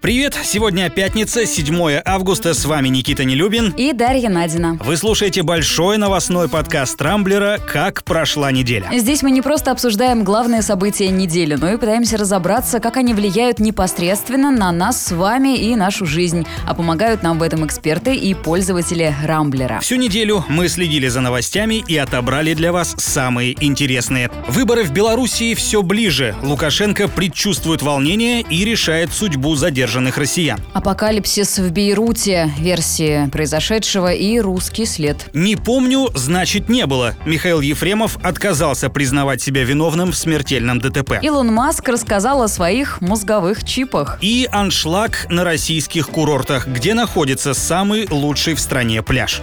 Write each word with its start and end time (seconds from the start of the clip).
Привет! 0.00 0.34
Сегодня 0.42 0.88
пятница, 0.88 1.44
7 1.44 2.00
августа. 2.06 2.54
С 2.54 2.64
вами 2.64 2.88
Никита 2.88 3.24
Нелюбин. 3.24 3.74
И 3.76 3.92
Дарья 3.92 4.30
Надина. 4.30 4.78
Вы 4.82 4.96
слушаете 4.96 5.42
большой 5.42 5.98
новостной 5.98 6.48
подкаст 6.48 6.96
Трамблера 6.96 7.58
«Как 7.58 8.02
прошла 8.04 8.50
неделя». 8.50 8.88
Здесь 8.96 9.22
мы 9.22 9.30
не 9.30 9.42
просто 9.42 9.70
обсуждаем 9.70 10.24
главные 10.24 10.62
события 10.62 11.10
недели, 11.10 11.54
но 11.54 11.70
и 11.70 11.76
пытаемся 11.76 12.16
разобраться, 12.16 12.80
как 12.80 12.96
они 12.96 13.12
влияют 13.12 13.58
непосредственно 13.58 14.50
на 14.50 14.72
нас 14.72 15.04
с 15.04 15.12
вами 15.12 15.58
и 15.58 15.76
нашу 15.76 16.06
жизнь. 16.06 16.46
А 16.66 16.72
помогают 16.72 17.22
нам 17.22 17.38
в 17.38 17.42
этом 17.42 17.66
эксперты 17.66 18.14
и 18.14 18.32
пользователи 18.32 19.14
Рамблера. 19.22 19.80
Всю 19.80 19.96
неделю 19.96 20.42
мы 20.48 20.68
следили 20.68 21.08
за 21.08 21.20
новостями 21.20 21.84
и 21.86 21.98
отобрали 21.98 22.54
для 22.54 22.72
вас 22.72 22.94
самые 22.96 23.54
интересные. 23.62 24.30
Выборы 24.48 24.84
в 24.84 24.92
Белоруссии 24.92 25.52
все 25.52 25.82
ближе. 25.82 26.34
Лукашенко 26.42 27.06
предчувствует 27.06 27.82
волнение 27.82 28.40
и 28.40 28.64
решает 28.64 29.12
судьбу 29.12 29.56
задержанных 29.56 29.89
задержанных 29.90 30.18
россиян. 30.18 30.60
Апокалипсис 30.72 31.58
в 31.58 31.72
Бейруте, 31.72 32.52
версии 32.58 33.28
произошедшего 33.30 34.12
и 34.12 34.38
русский 34.38 34.86
след. 34.86 35.28
Не 35.32 35.56
помню, 35.56 36.10
значит 36.14 36.68
не 36.68 36.86
было. 36.86 37.14
Михаил 37.26 37.60
Ефремов 37.60 38.16
отказался 38.22 38.88
признавать 38.88 39.42
себя 39.42 39.64
виновным 39.64 40.12
в 40.12 40.16
смертельном 40.16 40.80
ДТП. 40.80 41.14
Илон 41.22 41.52
Маск 41.52 41.88
рассказал 41.88 42.42
о 42.42 42.48
своих 42.48 43.00
мозговых 43.00 43.64
чипах. 43.64 44.18
И 44.20 44.48
аншлаг 44.52 45.26
на 45.28 45.42
российских 45.42 46.08
курортах, 46.08 46.68
где 46.68 46.94
находится 46.94 47.52
самый 47.52 48.06
лучший 48.08 48.54
в 48.54 48.60
стране 48.60 49.02
пляж. 49.02 49.42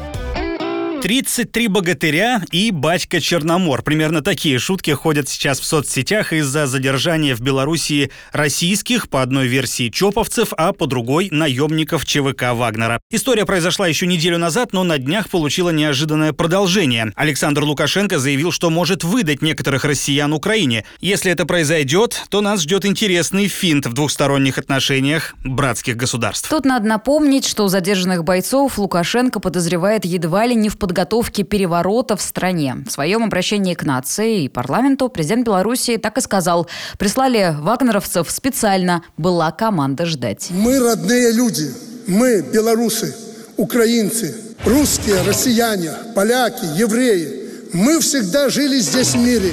33 1.02 1.68
богатыря 1.68 2.42
и 2.52 2.72
батька 2.72 3.22
Черномор. 3.22 3.84
Примерно 3.84 4.22
такие 4.22 4.58
шутки 4.58 4.92
ходят 4.92 5.30
сейчас 5.30 5.60
в 5.60 5.66
соцсетях 5.66 6.34
из-за 6.34 6.66
задержания 6.66 7.36
в 7.36 7.42
Белоруссии 7.42 8.12
российских, 8.32 9.10
по 9.10 9.22
одной 9.22 9.48
версии, 9.48 9.90
чоповцев, 9.90 10.54
а 10.58 10.74
по 10.74 10.88
другой– 10.88 11.30
наемников 11.32 12.06
ЧВК 12.06 12.54
Вагнера. 12.54 13.00
История 13.12 13.46
произошла 13.46 13.88
еще 13.88 14.08
неделю 14.08 14.38
назад, 14.38 14.74
но 14.74 14.84
на 14.84 14.98
днях 14.98 15.30
получила 15.30 15.70
неожиданное 15.70 16.34
продолжение. 16.34 17.12
Александр 17.16 17.64
Лукашенко 17.64 18.18
заявил, 18.20 18.52
что 18.52 18.70
может 18.70 19.04
выдать 19.04 19.42
некоторых 19.42 19.86
россиян 19.86 20.34
Украине. 20.34 20.84
Если 21.00 21.32
это 21.32 21.46
произойдет, 21.46 22.24
то 22.30 22.42
нас 22.42 22.62
ждет 22.62 22.86
интересный 22.86 23.48
финт 23.48 23.86
в 23.86 23.94
двухсторонних 23.94 24.58
отношениях 24.58 25.36
братских 25.44 25.96
государств. 25.96 26.50
Тут 26.50 26.66
надо 26.66 26.88
напомнить, 26.88 27.46
что 27.46 27.68
задержанных 27.68 28.24
бойцов 28.24 28.78
Лукашенко 28.78 29.40
подозревает 29.40 30.06
едва 30.06 30.46
ли 30.46 30.56
не 30.56 30.70
в 30.70 30.78
подготовке 30.88 31.44
переворота 31.44 32.16
в 32.16 32.22
стране. 32.22 32.78
В 32.88 32.92
своем 32.92 33.24
обращении 33.24 33.74
к 33.74 33.84
нации 33.84 34.44
и 34.44 34.50
парламенту 34.50 35.10
президент 35.10 35.46
Беларуси 35.46 35.98
так 35.98 36.18
и 36.18 36.22
сказал. 36.22 36.68
Прислали 36.98 37.54
вагнеровцев 37.60 38.32
специально. 38.32 39.04
Была 39.18 39.52
команда 39.52 40.06
ждать. 40.06 40.48
Мы 40.50 40.80
родные 40.80 41.34
люди. 41.34 41.74
Мы 42.08 42.42
белорусы, 42.42 43.14
украинцы, 43.58 44.34
русские, 44.64 45.22
россияне, 45.24 45.92
поляки, 46.16 46.64
евреи. 46.78 47.74
Мы 47.74 48.00
всегда 48.00 48.50
жили 48.50 48.80
здесь 48.80 49.10
в 49.10 49.18
мире. 49.18 49.52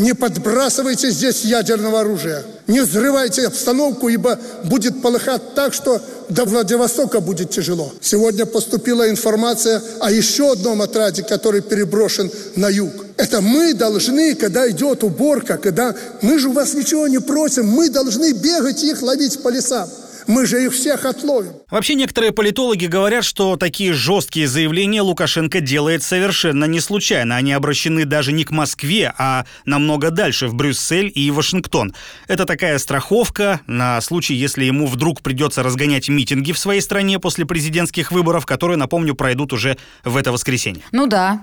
Не 0.00 0.14
подбрасывайте 0.14 1.10
здесь 1.10 1.44
ядерного 1.44 2.00
оружия. 2.00 2.42
Не 2.66 2.80
взрывайте 2.80 3.46
обстановку, 3.46 4.08
ибо 4.08 4.38
будет 4.64 5.02
полыхать 5.02 5.54
так, 5.54 5.74
что 5.74 6.00
до 6.30 6.46
Владивостока 6.46 7.20
будет 7.20 7.50
тяжело. 7.50 7.92
Сегодня 8.00 8.46
поступила 8.46 9.10
информация 9.10 9.82
о 10.00 10.10
еще 10.10 10.52
одном 10.52 10.80
отряде, 10.80 11.22
который 11.22 11.60
переброшен 11.60 12.30
на 12.56 12.70
юг. 12.70 12.92
Это 13.18 13.42
мы 13.42 13.74
должны, 13.74 14.34
когда 14.34 14.70
идет 14.70 15.04
уборка, 15.04 15.58
когда 15.58 15.94
мы 16.22 16.38
же 16.38 16.48
у 16.48 16.52
вас 16.52 16.72
ничего 16.72 17.06
не 17.06 17.18
просим, 17.18 17.66
мы 17.66 17.90
должны 17.90 18.32
бегать 18.32 18.82
их 18.82 19.02
ловить 19.02 19.42
по 19.42 19.50
лесам. 19.50 19.86
Мы 20.30 20.46
же 20.46 20.64
их 20.64 20.72
всех 20.72 21.06
отловим. 21.06 21.54
Вообще, 21.70 21.94
некоторые 21.94 22.30
политологи 22.30 22.86
говорят, 22.86 23.24
что 23.24 23.56
такие 23.56 23.92
жесткие 23.92 24.46
заявления 24.46 25.02
Лукашенко 25.02 25.60
делает 25.60 26.04
совершенно 26.04 26.66
не 26.66 26.78
случайно. 26.78 27.34
Они 27.34 27.52
обращены 27.52 28.04
даже 28.04 28.30
не 28.30 28.44
к 28.44 28.52
Москве, 28.52 29.12
а 29.18 29.44
намного 29.64 30.12
дальше, 30.12 30.46
в 30.46 30.54
Брюссель 30.54 31.10
и 31.12 31.32
Вашингтон. 31.32 31.94
Это 32.28 32.44
такая 32.44 32.78
страховка 32.78 33.60
на 33.66 34.00
случай, 34.00 34.34
если 34.34 34.64
ему 34.64 34.86
вдруг 34.86 35.20
придется 35.20 35.64
разгонять 35.64 36.08
митинги 36.08 36.52
в 36.52 36.58
своей 36.60 36.80
стране 36.80 37.18
после 37.18 37.44
президентских 37.44 38.12
выборов, 38.12 38.46
которые, 38.46 38.76
напомню, 38.76 39.16
пройдут 39.16 39.52
уже 39.52 39.78
в 40.04 40.16
это 40.16 40.30
воскресенье. 40.30 40.84
Ну 40.92 41.08
да, 41.08 41.42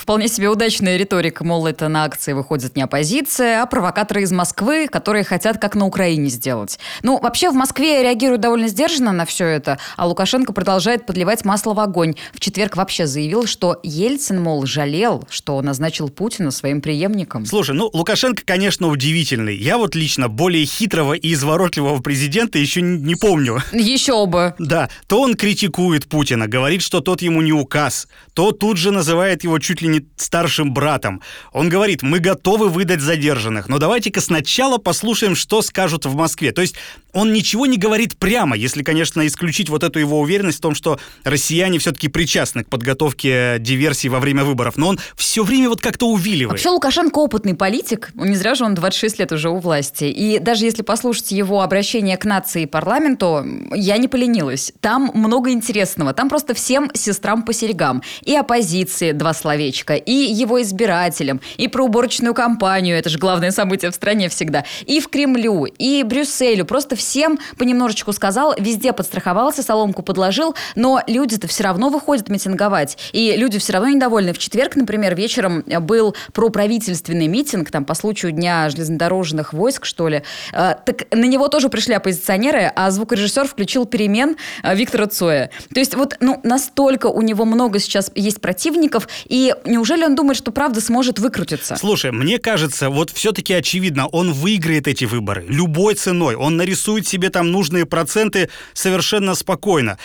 вполне 0.00 0.28
себе 0.28 0.48
удачная 0.48 0.96
риторика, 0.96 1.42
мол, 1.42 1.66
это 1.66 1.88
на 1.88 2.04
акции 2.04 2.34
выходит 2.34 2.76
не 2.76 2.82
оппозиция, 2.82 3.62
а 3.62 3.66
провокаторы 3.66 4.22
из 4.22 4.30
Москвы, 4.30 4.86
которые 4.86 5.24
хотят 5.24 5.58
как 5.58 5.74
на 5.74 5.86
Украине 5.86 6.28
сделать. 6.28 6.78
Ну, 7.02 7.18
вообще 7.18 7.50
в 7.50 7.54
Москве 7.54 8.04
реагируют 8.04 8.27
реагирует 8.28 8.40
довольно 8.40 8.68
сдержанно 8.68 9.12
на 9.12 9.24
все 9.24 9.46
это, 9.46 9.78
а 9.96 10.06
Лукашенко 10.06 10.52
продолжает 10.52 11.06
подливать 11.06 11.44
масло 11.44 11.74
в 11.74 11.80
огонь. 11.80 12.14
В 12.32 12.40
четверг 12.40 12.76
вообще 12.76 13.06
заявил, 13.06 13.46
что 13.46 13.78
Ельцин, 13.82 14.40
мол, 14.40 14.66
жалел, 14.66 15.26
что 15.30 15.60
назначил 15.62 16.08
Путина 16.08 16.50
своим 16.50 16.80
преемником. 16.80 17.46
Слушай, 17.46 17.74
ну, 17.74 17.90
Лукашенко, 17.92 18.42
конечно, 18.44 18.88
удивительный. 18.88 19.56
Я 19.56 19.78
вот 19.78 19.94
лично 19.94 20.28
более 20.28 20.66
хитрого 20.66 21.14
и 21.14 21.32
изворотливого 21.32 22.00
президента 22.00 22.58
еще 22.58 22.82
не 22.82 23.14
помню. 23.14 23.62
Еще 23.72 24.26
бы. 24.26 24.54
Да, 24.58 24.90
то 25.06 25.20
он 25.20 25.34
критикует 25.34 26.08
Путина, 26.08 26.46
говорит, 26.46 26.82
что 26.82 27.00
тот 27.00 27.22
ему 27.22 27.40
не 27.42 27.52
указ, 27.52 28.08
то 28.34 28.52
тут 28.52 28.76
же 28.76 28.90
называет 28.90 29.44
его 29.44 29.58
чуть 29.58 29.80
ли 29.80 29.88
не 29.88 30.06
старшим 30.16 30.74
братом. 30.74 31.22
Он 31.52 31.68
говорит, 31.68 32.02
мы 32.02 32.18
готовы 32.18 32.68
выдать 32.68 33.00
задержанных, 33.00 33.68
но 33.68 33.78
давайте-ка 33.78 34.20
сначала 34.20 34.78
послушаем, 34.78 35.34
что 35.34 35.62
скажут 35.62 36.04
в 36.04 36.14
Москве. 36.14 36.52
То 36.52 36.60
есть 36.60 36.74
он 37.12 37.32
ничего 37.32 37.66
не 37.66 37.78
говорит 37.78 38.17
прямо, 38.18 38.56
если, 38.56 38.82
конечно, 38.82 39.26
исключить 39.26 39.68
вот 39.68 39.82
эту 39.82 39.98
его 39.98 40.20
уверенность 40.20 40.58
в 40.58 40.60
том, 40.60 40.74
что 40.74 40.98
россияне 41.24 41.78
все-таки 41.78 42.08
причастны 42.08 42.64
к 42.64 42.68
подготовке 42.68 43.56
диверсии 43.58 44.08
во 44.08 44.20
время 44.20 44.44
выборов. 44.44 44.76
Но 44.76 44.88
он 44.88 45.00
все 45.16 45.42
время 45.42 45.68
вот 45.68 45.80
как-то 45.80 46.08
увиливает. 46.08 46.52
Вообще 46.52 46.70
Лукашенко 46.70 47.18
опытный 47.18 47.54
политик. 47.54 48.10
Не 48.14 48.34
зря 48.34 48.54
же 48.54 48.64
он 48.64 48.74
26 48.74 49.18
лет 49.18 49.32
уже 49.32 49.50
у 49.50 49.58
власти. 49.58 50.04
И 50.04 50.38
даже 50.38 50.64
если 50.64 50.82
послушать 50.82 51.32
его 51.32 51.62
обращение 51.62 52.16
к 52.16 52.24
нации 52.24 52.62
и 52.62 52.66
парламенту, 52.66 53.44
я 53.74 53.96
не 53.98 54.08
поленилась. 54.08 54.72
Там 54.80 55.10
много 55.14 55.50
интересного. 55.50 56.12
Там 56.12 56.28
просто 56.28 56.54
всем 56.54 56.90
сестрам 56.94 57.42
по 57.42 57.52
серегам. 57.52 58.02
И 58.22 58.34
оппозиции 58.34 59.12
два 59.12 59.34
словечка, 59.34 59.94
и 59.94 60.12
его 60.12 60.60
избирателям, 60.62 61.40
и 61.56 61.68
про 61.68 61.84
уборочную 61.84 62.34
кампанию, 62.34 62.96
это 62.96 63.08
же 63.08 63.18
главное 63.18 63.50
событие 63.50 63.90
в 63.90 63.94
стране 63.94 64.28
всегда, 64.28 64.64
и 64.86 65.00
в 65.00 65.08
Кремлю, 65.08 65.64
и 65.64 66.02
Брюсселю. 66.02 66.64
Просто 66.64 66.96
всем 66.96 67.38
понемножечку 67.56 67.97
Ромашку 67.98 68.12
сказал, 68.12 68.54
везде 68.56 68.92
подстраховался, 68.92 69.62
соломку 69.62 70.02
подложил, 70.02 70.54
но 70.76 71.02
люди-то 71.08 71.48
все 71.48 71.64
равно 71.64 71.88
выходят 71.88 72.28
митинговать. 72.28 72.96
И 73.12 73.34
люди 73.36 73.58
все 73.58 73.72
равно 73.72 73.88
недовольны. 73.88 74.32
В 74.32 74.38
четверг, 74.38 74.76
например, 74.76 75.16
вечером 75.16 75.64
был 75.80 76.14
проправительственный 76.32 77.26
митинг, 77.26 77.70
там, 77.70 77.84
по 77.84 77.94
случаю 77.94 78.32
Дня 78.32 78.70
железнодорожных 78.70 79.52
войск, 79.52 79.84
что 79.84 80.08
ли. 80.08 80.22
А, 80.52 80.74
так 80.74 81.06
на 81.10 81.24
него 81.24 81.48
тоже 81.48 81.68
пришли 81.68 81.94
оппозиционеры, 81.94 82.70
а 82.76 82.90
звукорежиссер 82.90 83.48
включил 83.48 83.84
перемен 83.84 84.36
а, 84.62 84.74
Виктора 84.74 85.06
Цоя. 85.06 85.50
То 85.72 85.80
есть 85.80 85.96
вот 85.96 86.16
ну, 86.20 86.40
настолько 86.44 87.06
у 87.06 87.22
него 87.22 87.44
много 87.44 87.80
сейчас 87.80 88.12
есть 88.14 88.40
противников, 88.40 89.08
и 89.26 89.54
неужели 89.64 90.04
он 90.04 90.14
думает, 90.14 90.36
что 90.38 90.52
правда 90.52 90.80
сможет 90.80 91.18
выкрутиться? 91.18 91.76
Слушай, 91.76 92.12
мне 92.12 92.38
кажется, 92.38 92.90
вот 92.90 93.10
все-таки 93.10 93.54
очевидно, 93.54 94.06
он 94.06 94.32
выиграет 94.32 94.86
эти 94.86 95.04
выборы 95.04 95.44
любой 95.48 95.94
ценой. 95.94 96.36
Он 96.36 96.56
нарисует 96.56 97.08
себе 97.08 97.30
там 97.30 97.50
нужные 97.50 97.86
проценты 97.88 98.48
совершенно 98.72 99.34
спокойно. 99.34 99.98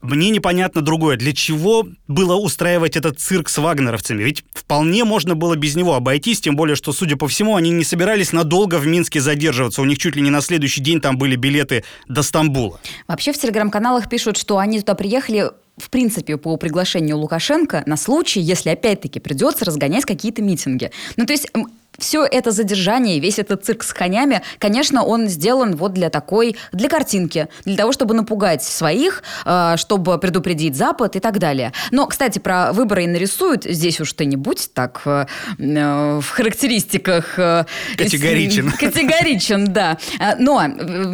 Мне 0.00 0.30
непонятно 0.30 0.80
другое. 0.80 1.16
Для 1.16 1.32
чего 1.32 1.88
было 2.06 2.36
устраивать 2.36 2.96
этот 2.96 3.18
цирк 3.18 3.48
с 3.48 3.58
вагнеровцами? 3.58 4.22
Ведь 4.22 4.44
вполне 4.54 5.04
можно 5.04 5.34
было 5.34 5.56
без 5.56 5.74
него 5.74 5.94
обойтись, 5.94 6.40
тем 6.40 6.54
более, 6.54 6.76
что, 6.76 6.92
судя 6.92 7.16
по 7.16 7.26
всему, 7.26 7.56
они 7.56 7.70
не 7.70 7.84
собирались 7.84 8.32
надолго 8.32 8.76
в 8.76 8.86
Минске 8.86 9.20
задерживаться. 9.20 9.82
У 9.82 9.84
них 9.84 9.98
чуть 9.98 10.14
ли 10.14 10.22
не 10.22 10.30
на 10.30 10.40
следующий 10.40 10.80
день 10.80 11.00
там 11.00 11.18
были 11.18 11.36
билеты 11.36 11.84
до 12.06 12.22
Стамбула. 12.22 12.80
Вообще 13.08 13.32
в 13.32 13.38
телеграм-каналах 13.38 14.08
пишут, 14.08 14.36
что 14.36 14.58
они 14.58 14.80
туда 14.80 14.94
приехали 14.94 15.50
в 15.78 15.90
принципе, 15.90 16.36
по 16.36 16.56
приглашению 16.56 17.18
Лукашенко 17.18 17.84
на 17.86 17.96
случай, 17.96 18.40
если 18.40 18.70
опять-таки 18.70 19.20
придется 19.20 19.64
разгонять 19.64 20.04
какие-то 20.04 20.42
митинги. 20.42 20.90
Ну, 21.16 21.24
то 21.24 21.32
есть 21.32 21.46
все 21.98 22.24
это 22.24 22.52
задержание, 22.52 23.18
весь 23.18 23.38
этот 23.38 23.64
цирк 23.64 23.82
с 23.82 23.92
конями, 23.92 24.42
конечно, 24.58 25.04
он 25.04 25.28
сделан 25.28 25.76
вот 25.76 25.92
для 25.92 26.10
такой, 26.10 26.56
для 26.72 26.88
картинки, 26.88 27.48
для 27.64 27.76
того, 27.76 27.92
чтобы 27.92 28.14
напугать 28.14 28.62
своих, 28.62 29.22
э, 29.44 29.74
чтобы 29.76 30.18
предупредить 30.18 30.76
Запад 30.76 31.16
и 31.16 31.20
так 31.20 31.38
далее. 31.38 31.72
Но, 31.90 32.06
кстати, 32.06 32.38
про 32.38 32.72
выборы 32.72 33.04
и 33.04 33.06
нарисуют 33.06 33.64
здесь 33.64 34.00
уж 34.00 34.12
ты 34.12 34.26
не 34.26 34.36
будь 34.36 34.70
так 34.72 35.02
э, 35.04 35.26
э, 35.58 36.20
в 36.22 36.28
характеристиках. 36.28 37.34
Категоричен. 37.96 38.70
Категоричен, 38.78 39.72
да. 39.72 39.98
Но 40.38 40.62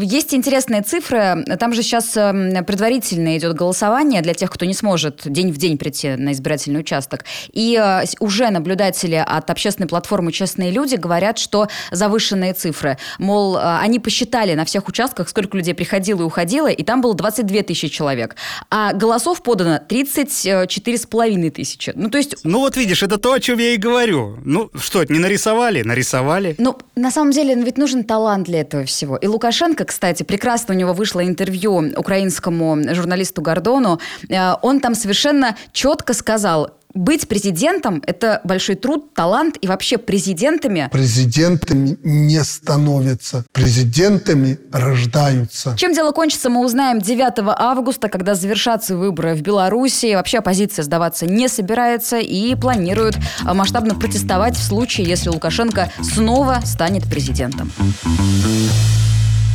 есть 0.02 0.34
интересные 0.34 0.82
цифры. 0.82 1.44
Там 1.58 1.72
же 1.72 1.82
сейчас 1.82 2.12
предварительно 2.12 3.36
идет 3.38 3.54
голосование 3.54 4.20
для 4.20 4.34
тех, 4.34 4.50
кто 4.50 4.66
не 4.66 4.74
сможет 4.74 5.22
день 5.24 5.50
в 5.50 5.56
день 5.56 5.78
прийти 5.78 6.16
на 6.16 6.32
избирательный 6.32 6.80
участок. 6.80 7.24
И 7.52 7.80
уже 8.20 8.50
наблюдатели 8.50 9.22
от 9.24 9.48
общественной 9.50 9.88
платформы 9.88 10.32
«Честные 10.32 10.73
люди 10.74 10.96
говорят, 10.96 11.38
что 11.38 11.68
завышенные 11.90 12.52
цифры. 12.52 12.98
Мол, 13.18 13.56
э, 13.56 13.78
они 13.80 13.98
посчитали 13.98 14.54
на 14.54 14.64
всех 14.64 14.88
участках, 14.88 15.28
сколько 15.28 15.56
людей 15.56 15.74
приходило 15.74 16.20
и 16.20 16.24
уходило, 16.24 16.68
и 16.68 16.82
там 16.82 17.00
было 17.00 17.14
22 17.14 17.62
тысячи 17.62 17.88
человек. 17.88 18.36
А 18.70 18.92
голосов 18.92 19.42
подано 19.42 19.80
34 19.88 20.98
с 20.98 21.06
половиной 21.06 21.50
тысячи. 21.50 21.92
Ну, 21.94 22.10
то 22.10 22.18
есть... 22.18 22.36
Ну, 22.44 22.58
вот 22.60 22.76
видишь, 22.76 23.02
это 23.02 23.18
то, 23.18 23.32
о 23.32 23.40
чем 23.40 23.58
я 23.58 23.74
и 23.74 23.76
говорю. 23.76 24.38
Ну, 24.44 24.70
что, 24.78 25.04
не 25.04 25.18
нарисовали? 25.18 25.82
Нарисовали. 25.82 26.54
Ну, 26.58 26.76
на 26.96 27.10
самом 27.10 27.30
деле, 27.30 27.54
ведь 27.54 27.78
нужен 27.78 28.04
талант 28.04 28.46
для 28.46 28.60
этого 28.60 28.84
всего. 28.84 29.16
И 29.16 29.26
Лукашенко, 29.26 29.84
кстати, 29.84 30.22
прекрасно 30.22 30.74
у 30.74 30.76
него 30.76 30.92
вышло 30.92 31.24
интервью 31.24 31.92
украинскому 31.96 32.78
журналисту 32.94 33.42
Гордону. 33.42 34.00
Э, 34.28 34.54
он 34.62 34.80
там 34.80 34.94
совершенно 34.94 35.56
четко 35.72 36.14
сказал, 36.14 36.70
быть 36.94 37.28
президентом– 37.28 38.02
это 38.06 38.40
большой 38.44 38.76
труд, 38.76 39.12
талант, 39.14 39.56
и 39.60 39.66
вообще 39.66 39.98
президентами… 39.98 40.88
Президентами 40.92 41.98
не 42.02 42.42
становятся, 42.44 43.44
президентами 43.52 44.58
рождаются. 44.72 45.76
Чем 45.76 45.92
дело 45.92 46.12
кончится, 46.12 46.50
мы 46.50 46.64
узнаем 46.64 47.00
9 47.00 47.32
августа, 47.58 48.08
когда 48.08 48.34
завершатся 48.34 48.96
выборы 48.96 49.34
в 49.34 49.42
Беларуси. 49.42 50.14
Вообще 50.14 50.38
оппозиция 50.38 50.84
сдаваться 50.84 51.26
не 51.26 51.48
собирается 51.48 52.18
и 52.18 52.54
планирует 52.54 53.16
а, 53.44 53.54
масштабно 53.54 53.94
протестовать 53.94 54.56
в 54.56 54.62
случае, 54.62 55.08
если 55.08 55.28
Лукашенко 55.28 55.90
снова 56.02 56.60
станет 56.64 57.04
президентом. 57.04 57.72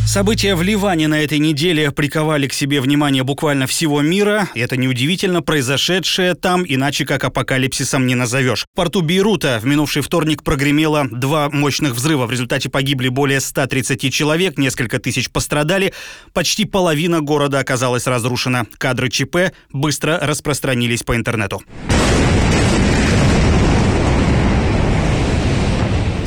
События 0.09 0.55
в 0.55 0.63
Ливане 0.63 1.07
на 1.07 1.21
этой 1.21 1.37
неделе 1.37 1.91
приковали 1.91 2.47
к 2.47 2.53
себе 2.53 2.81
внимание 2.81 3.21
буквально 3.21 3.67
всего 3.67 4.01
мира. 4.01 4.49
И 4.55 4.59
это 4.59 4.75
неудивительно, 4.75 5.43
произошедшее 5.43 6.33
там, 6.33 6.65
иначе 6.67 7.05
как 7.05 7.23
апокалипсисом 7.23 8.07
не 8.07 8.15
назовешь. 8.15 8.63
В 8.63 8.75
порту 8.75 9.03
Бейрута 9.03 9.59
в 9.61 9.67
минувший 9.67 10.01
вторник 10.01 10.41
прогремело 10.41 11.05
два 11.11 11.51
мощных 11.51 11.93
взрыва. 11.93 12.25
В 12.25 12.31
результате 12.31 12.69
погибли 12.69 13.09
более 13.09 13.39
130 13.39 14.11
человек, 14.11 14.57
несколько 14.57 14.97
тысяч 14.97 15.29
пострадали. 15.29 15.93
Почти 16.33 16.65
половина 16.65 17.21
города 17.21 17.59
оказалась 17.59 18.07
разрушена. 18.07 18.65
Кадры 18.79 19.11
ЧП 19.11 19.53
быстро 19.71 20.17
распространились 20.19 21.03
по 21.03 21.15
интернету. 21.15 21.61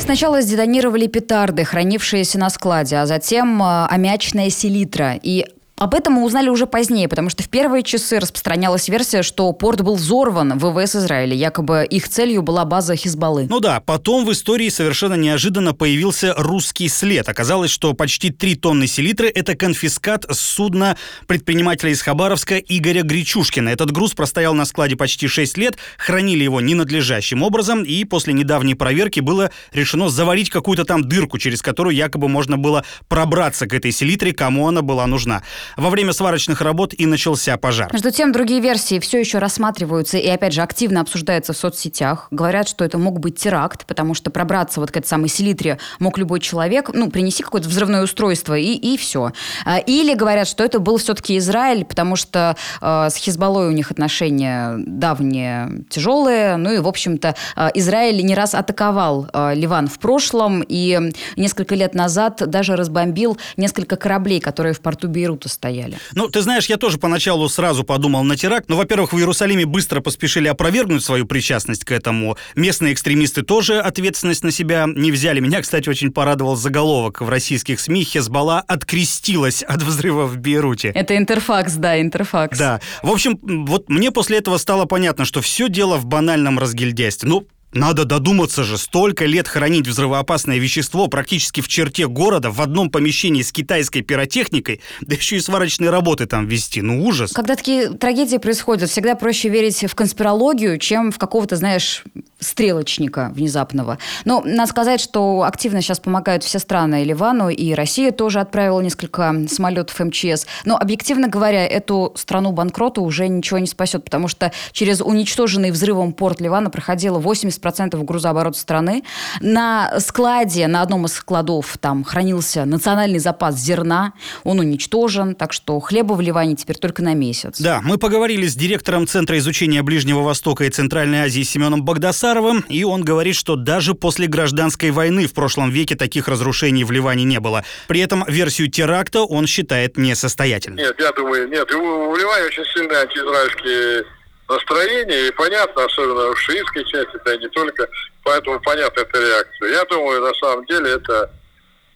Сначала 0.02 0.42
сдетонировали 0.42 1.06
петарды, 1.06 1.62
хранившиеся 1.62 2.36
на 2.36 2.50
складе, 2.50 2.96
а 2.96 3.06
затем 3.06 3.62
э, 3.62 3.86
аммиачная 3.88 4.50
селитра. 4.50 5.14
И 5.22 5.46
об 5.78 5.94
этом 5.94 6.14
мы 6.14 6.24
узнали 6.24 6.48
уже 6.48 6.66
позднее, 6.66 7.08
потому 7.08 7.28
что 7.28 7.42
в 7.42 7.48
первые 7.48 7.82
часы 7.82 8.20
распространялась 8.20 8.88
версия, 8.88 9.22
что 9.22 9.52
порт 9.52 9.82
был 9.82 9.96
взорван 9.96 10.58
в 10.58 10.70
ВВС 10.70 10.96
Израиля. 10.96 11.34
Якобы 11.34 11.84
их 11.88 12.08
целью 12.08 12.42
была 12.42 12.64
база 12.64 12.94
Хизбаллы. 12.94 13.46
Ну 13.48 13.58
да, 13.58 13.80
потом 13.80 14.24
в 14.24 14.32
истории 14.32 14.68
совершенно 14.68 15.14
неожиданно 15.14 15.74
появился 15.74 16.34
русский 16.36 16.88
след. 16.88 17.28
Оказалось, 17.28 17.70
что 17.70 17.94
почти 17.94 18.30
3 18.30 18.54
тонны 18.56 18.86
селитры– 18.86 19.28
это 19.34 19.56
конфискат 19.56 20.24
с 20.30 20.38
судна 20.38 20.96
предпринимателя 21.26 21.90
из 21.90 22.02
Хабаровска 22.02 22.58
Игоря 22.58 23.02
Гречушкина. 23.02 23.68
Этот 23.70 23.90
груз 23.90 24.12
простоял 24.12 24.54
на 24.54 24.64
складе 24.64 24.96
почти 24.96 25.26
6 25.26 25.58
лет, 25.58 25.78
хранили 25.98 26.44
его 26.44 26.60
ненадлежащим 26.60 27.42
образом, 27.42 27.82
и 27.82 28.04
после 28.04 28.34
недавней 28.34 28.74
проверки 28.74 29.20
было 29.20 29.50
решено 29.72 30.08
заварить 30.08 30.50
какую-то 30.50 30.84
там 30.84 31.02
дырку, 31.08 31.38
через 31.38 31.62
которую 31.62 31.96
якобы 31.96 32.28
можно 32.28 32.56
было 32.56 32.84
пробраться 33.08 33.66
к 33.66 33.74
этой 33.74 33.90
селитре, 33.90 34.32
кому 34.32 34.68
она 34.68 34.82
была 34.82 35.06
нужна. 35.06 35.42
Во 35.76 35.90
время 35.90 36.12
сварочных 36.12 36.60
работ 36.60 36.94
и 36.96 37.06
начался 37.06 37.56
пожар. 37.56 37.92
Между 37.92 38.10
тем, 38.10 38.32
другие 38.32 38.60
версии 38.60 38.98
все 38.98 39.20
еще 39.20 39.38
рассматриваются 39.38 40.18
и, 40.18 40.28
опять 40.28 40.52
же, 40.52 40.62
активно 40.62 41.00
обсуждаются 41.00 41.52
в 41.52 41.56
соцсетях. 41.56 42.28
Говорят, 42.30 42.68
что 42.68 42.84
это 42.84 42.98
мог 42.98 43.20
быть 43.20 43.36
теракт, 43.36 43.86
потому 43.86 44.14
что 44.14 44.30
пробраться 44.30 44.80
вот 44.80 44.90
к 44.90 44.96
этой 44.96 45.06
самой 45.06 45.28
селитре 45.28 45.78
мог 45.98 46.18
любой 46.18 46.40
человек. 46.40 46.90
Ну, 46.92 47.10
принеси 47.10 47.42
какое-то 47.42 47.68
взрывное 47.68 48.02
устройство 48.02 48.56
и, 48.56 48.72
и 48.72 48.96
все. 48.96 49.32
А, 49.64 49.78
или 49.78 50.14
говорят, 50.14 50.48
что 50.48 50.64
это 50.64 50.78
был 50.78 50.98
все-таки 50.98 51.38
Израиль, 51.38 51.84
потому 51.84 52.16
что 52.16 52.56
э, 52.80 53.08
с 53.10 53.16
Хизбаллой 53.16 53.68
у 53.68 53.72
них 53.72 53.90
отношения 53.90 54.74
давние, 54.78 55.84
тяжелые. 55.88 56.56
Ну 56.56 56.72
и, 56.72 56.78
в 56.78 56.88
общем-то, 56.88 57.34
э, 57.56 57.68
Израиль 57.74 58.24
не 58.24 58.34
раз 58.34 58.54
атаковал 58.54 59.28
э, 59.32 59.54
Ливан 59.54 59.88
в 59.88 59.98
прошлом 59.98 60.64
и 60.66 61.12
несколько 61.36 61.74
лет 61.74 61.94
назад 61.94 62.42
даже 62.48 62.76
разбомбил 62.76 63.38
несколько 63.56 63.96
кораблей, 63.96 64.40
которые 64.40 64.74
в 64.74 64.80
порту 64.80 65.08
Бейрута 65.08 65.48
стояли. 65.52 65.98
Ну, 66.14 66.28
ты 66.28 66.40
знаешь, 66.42 66.66
я 66.66 66.76
тоже 66.76 66.98
поначалу 66.98 67.48
сразу 67.48 67.84
подумал 67.84 68.24
на 68.24 68.36
теракт. 68.36 68.68
Но, 68.68 68.76
во-первых, 68.76 69.12
в 69.12 69.18
Иерусалиме 69.18 69.66
быстро 69.66 70.00
поспешили 70.00 70.48
опровергнуть 70.48 71.04
свою 71.04 71.26
причастность 71.26 71.84
к 71.84 71.92
этому. 71.92 72.36
Местные 72.54 72.92
экстремисты 72.92 73.42
тоже 73.42 73.80
ответственность 73.80 74.44
на 74.44 74.50
себя 74.50 74.86
не 74.86 75.12
взяли. 75.12 75.40
Меня, 75.40 75.62
кстати, 75.62 75.88
очень 75.88 76.12
порадовал 76.12 76.56
заголовок 76.56 77.20
в 77.20 77.28
российских 77.28 77.80
СМИ. 77.80 78.04
Хезбалла 78.04 78.60
открестилась 78.60 79.62
от 79.62 79.82
взрыва 79.82 80.26
в 80.26 80.38
Бейруте. 80.38 80.88
Это 80.88 81.16
интерфакс, 81.16 81.74
да, 81.74 82.00
интерфакс. 82.00 82.58
Да. 82.58 82.80
В 83.02 83.10
общем, 83.10 83.38
вот 83.42 83.88
мне 83.88 84.10
после 84.10 84.38
этого 84.38 84.56
стало 84.58 84.84
понятно, 84.86 85.24
что 85.24 85.40
все 85.40 85.68
дело 85.68 85.96
в 85.96 86.06
банальном 86.06 86.58
разгильдяйстве. 86.58 87.28
Ну, 87.28 87.46
надо 87.72 88.04
додуматься 88.04 88.64
же, 88.64 88.78
столько 88.78 89.24
лет 89.24 89.48
хранить 89.48 89.86
взрывоопасное 89.86 90.58
вещество 90.58 91.08
практически 91.08 91.60
в 91.60 91.68
черте 91.68 92.06
города, 92.06 92.50
в 92.50 92.60
одном 92.60 92.90
помещении 92.90 93.42
с 93.42 93.52
китайской 93.52 94.02
пиротехникой, 94.02 94.80
да 95.00 95.16
еще 95.16 95.36
и 95.36 95.40
сварочные 95.40 95.90
работы 95.90 96.26
там 96.26 96.46
вести. 96.46 96.82
Ну, 96.82 97.04
ужас. 97.04 97.32
Когда 97.32 97.56
такие 97.56 97.90
трагедии 97.90 98.36
происходят, 98.36 98.90
всегда 98.90 99.14
проще 99.14 99.48
верить 99.48 99.84
в 99.84 99.94
конспирологию, 99.94 100.78
чем 100.78 101.12
в 101.12 101.18
какого-то, 101.18 101.56
знаешь, 101.56 102.04
стрелочника 102.42 103.32
внезапного. 103.34 103.98
Но 104.24 104.42
надо 104.44 104.70
сказать, 104.70 105.00
что 105.00 105.42
активно 105.42 105.80
сейчас 105.80 106.00
помогают 106.00 106.44
все 106.44 106.58
страны 106.58 107.04
Ливану, 107.04 107.48
и 107.48 107.72
Россия 107.74 108.12
тоже 108.12 108.40
отправила 108.40 108.80
несколько 108.80 109.34
самолетов 109.48 109.98
МЧС. 109.98 110.46
Но, 110.64 110.76
объективно 110.76 111.28
говоря, 111.28 111.66
эту 111.66 112.12
страну 112.16 112.52
банкрота 112.52 113.00
уже 113.00 113.28
ничего 113.28 113.58
не 113.58 113.66
спасет, 113.66 114.04
потому 114.04 114.28
что 114.28 114.52
через 114.72 115.00
уничтоженный 115.00 115.70
взрывом 115.70 116.12
порт 116.12 116.40
Ливана 116.40 116.70
проходило 116.70 117.20
80% 117.20 118.02
грузооборота 118.04 118.58
страны. 118.58 119.02
На 119.40 120.00
складе, 120.00 120.66
на 120.66 120.82
одном 120.82 121.06
из 121.06 121.12
складов 121.12 121.78
там 121.78 122.04
хранился 122.04 122.64
национальный 122.64 123.18
запас 123.18 123.56
зерна, 123.56 124.12
он 124.44 124.58
уничтожен, 124.58 125.34
так 125.34 125.52
что 125.52 125.78
хлеба 125.80 126.14
в 126.14 126.20
Ливане 126.20 126.56
теперь 126.56 126.76
только 126.76 127.02
на 127.02 127.14
месяц. 127.14 127.60
Да, 127.60 127.80
мы 127.82 127.98
поговорили 127.98 128.46
с 128.46 128.54
директором 128.54 129.06
Центра 129.06 129.38
изучения 129.38 129.82
Ближнего 129.82 130.20
Востока 130.20 130.64
и 130.64 130.70
Центральной 130.70 131.20
Азии 131.20 131.42
Семеном 131.42 131.84
Багдасаром, 131.84 132.31
Башаровым, 132.32 132.64
и 132.68 132.84
он 132.84 133.02
говорит, 133.02 133.36
что 133.36 133.56
даже 133.56 133.94
после 133.94 134.26
гражданской 134.26 134.90
войны 134.90 135.26
в 135.26 135.34
прошлом 135.34 135.70
веке 135.70 135.96
таких 135.96 136.28
разрушений 136.28 136.84
в 136.84 136.90
Ливане 136.90 137.24
не 137.24 137.40
было. 137.40 137.62
При 137.88 138.00
этом 138.00 138.24
версию 138.26 138.70
теракта 138.70 139.20
он 139.20 139.46
считает 139.46 139.98
несостоятельной. 139.98 140.82
Нет, 140.82 140.96
я 140.98 141.12
думаю, 141.12 141.48
нет. 141.48 141.68
В 141.70 142.16
Ливане 142.16 142.46
очень 142.46 142.64
сильные 142.74 143.00
антиизраильские 143.00 144.04
настроения, 144.48 145.28
и 145.28 145.32
понятно, 145.32 145.84
особенно 145.84 146.34
в 146.34 146.40
шиитской 146.40 146.84
части, 146.84 147.18
да 147.24 147.34
и 147.34 147.38
не 147.38 147.48
только, 147.48 147.86
поэтому 148.24 148.60
понятна 148.60 149.00
эта 149.00 149.20
реакция. 149.20 149.70
Я 149.70 149.84
думаю, 149.84 150.22
на 150.22 150.34
самом 150.34 150.64
деле 150.66 150.92
это 150.92 151.30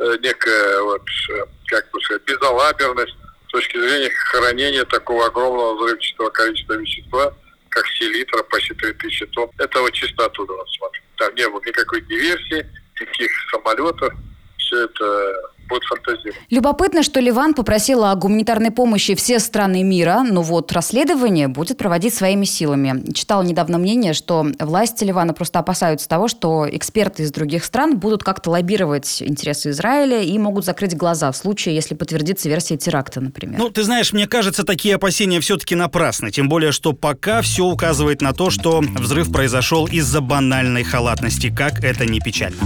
э, 0.00 0.16
некая, 0.22 0.82
вот, 0.82 1.02
э, 1.30 1.44
как 1.66 1.90
бы 1.92 2.00
сказать, 2.02 2.22
безалаберность 2.26 3.16
с 3.48 3.52
точки 3.52 3.78
зрения 3.78 4.10
хранения 4.30 4.84
такого 4.84 5.26
огромного 5.26 5.76
взрывчатого 5.76 6.28
количества 6.28 6.74
вещества– 6.74 7.32
как 7.76 7.86
селитра, 7.88 8.42
почти 8.44 8.72
3000 8.72 9.26
тонн. 9.26 9.50
Это 9.58 9.80
вот 9.80 9.92
чисто 9.92 10.24
оттуда 10.24 10.54
вот 10.54 10.68
смотрим. 10.70 11.02
Там 11.18 11.34
не 11.34 11.46
было 11.46 11.60
никакой 11.60 12.00
диверсии, 12.00 12.66
никаких 12.98 13.30
самолетов. 13.50 14.14
Все 14.56 14.84
это 14.84 15.52
будет 15.68 15.82
фантазировать. 15.84 16.36
Любопытно, 16.50 17.02
что 17.02 17.20
Ливан 17.20 17.54
попросила 17.54 18.10
о 18.10 18.14
гуманитарной 18.16 18.70
помощи 18.70 19.14
все 19.14 19.38
страны 19.38 19.82
мира, 19.82 20.24
но 20.28 20.42
вот 20.42 20.72
расследование 20.72 21.48
будет 21.48 21.78
проводить 21.78 22.14
своими 22.14 22.44
силами. 22.44 23.12
Читала 23.12 23.42
недавно 23.42 23.78
мнение, 23.78 24.12
что 24.12 24.46
власти 24.58 25.04
Ливана 25.04 25.34
просто 25.34 25.58
опасаются 25.58 26.08
того, 26.08 26.28
что 26.28 26.66
эксперты 26.70 27.22
из 27.22 27.32
других 27.32 27.64
стран 27.64 27.98
будут 27.98 28.22
как-то 28.22 28.50
лоббировать 28.50 29.22
интересы 29.22 29.70
Израиля 29.70 30.22
и 30.22 30.38
могут 30.38 30.64
закрыть 30.64 30.96
глаза 30.96 31.30
в 31.32 31.36
случае, 31.36 31.74
если 31.74 31.94
подтвердится 31.94 32.48
версия 32.48 32.76
теракта, 32.76 33.20
например. 33.20 33.58
Ну, 33.58 33.70
ты 33.70 33.82
знаешь, 33.82 34.12
мне 34.12 34.26
кажется, 34.26 34.64
такие 34.64 34.94
опасения 34.94 35.40
все-таки 35.40 35.74
напрасны. 35.74 36.30
Тем 36.30 36.48
более, 36.48 36.72
что 36.72 36.92
пока 36.92 37.42
все 37.42 37.64
указывает 37.64 38.22
на 38.22 38.32
то, 38.32 38.50
что 38.50 38.80
взрыв 38.80 39.32
произошел 39.32 39.86
из-за 39.86 40.20
банальной 40.20 40.84
халатности, 40.84 41.52
как 41.54 41.82
это 41.84 42.06
не 42.06 42.20
печально. 42.20 42.56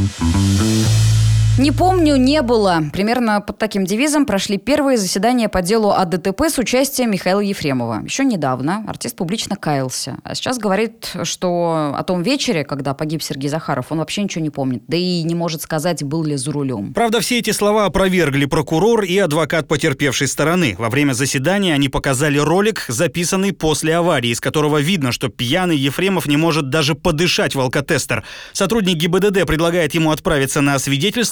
Не 1.59 1.73
помню, 1.73 2.17
не 2.17 2.41
было. 2.41 2.85
Примерно 2.93 3.41
под 3.41 3.59
таким 3.59 3.85
девизом 3.85 4.25
прошли 4.25 4.57
первые 4.57 4.97
заседания 4.97 5.49
по 5.49 5.61
делу 5.61 5.91
о 5.91 6.05
ДТП 6.07 6.43
с 6.49 6.57
участием 6.59 7.11
Михаила 7.11 7.41
Ефремова. 7.41 8.03
Еще 8.05 8.25
недавно 8.25 8.85
артист 8.89 9.17
публично 9.17 9.57
каялся. 9.57 10.17
А 10.25 10.35
сейчас 10.35 10.59
говорит, 10.59 11.13
что 11.25 11.95
о 11.95 12.03
том 12.03 12.23
вечере, 12.23 12.65
когда 12.65 12.95
погиб 12.95 13.23
Сергей 13.23 13.51
Захаров, 13.51 13.87
он 13.91 13.99
вообще 13.99 14.23
ничего 14.23 14.43
не 14.43 14.49
помнит. 14.51 14.85
Да 14.87 14.97
и 14.97 15.23
не 15.23 15.35
может 15.35 15.61
сказать, 15.61 16.03
был 16.03 16.25
ли 16.25 16.37
за 16.37 16.51
рулем. 16.51 16.95
Правда, 16.95 17.21
все 17.21 17.39
эти 17.39 17.51
слова 17.51 17.85
опровергли 17.85 18.47
прокурор 18.47 19.05
и 19.05 19.19
адвокат 19.19 19.69
потерпевшей 19.69 20.29
стороны. 20.29 20.77
Во 20.79 20.89
время 20.89 21.13
заседания 21.13 21.75
они 21.75 21.91
показали 21.91 22.39
ролик, 22.39 22.85
записанный 22.89 23.53
после 23.53 23.97
аварии, 23.97 24.31
из 24.31 24.41
которого 24.41 24.79
видно, 24.79 25.13
что 25.13 25.29
пьяный 25.29 25.77
Ефремов 25.77 26.27
не 26.27 26.39
может 26.39 26.71
даже 26.71 26.95
подышать 26.95 27.55
в 27.55 27.61
алкотестер. 27.61 28.25
Сотрудник 28.53 28.97
ГИБДД 28.97 29.47
предлагает 29.47 29.95
ему 29.95 30.11
отправиться 30.11 30.63
на 30.63 30.79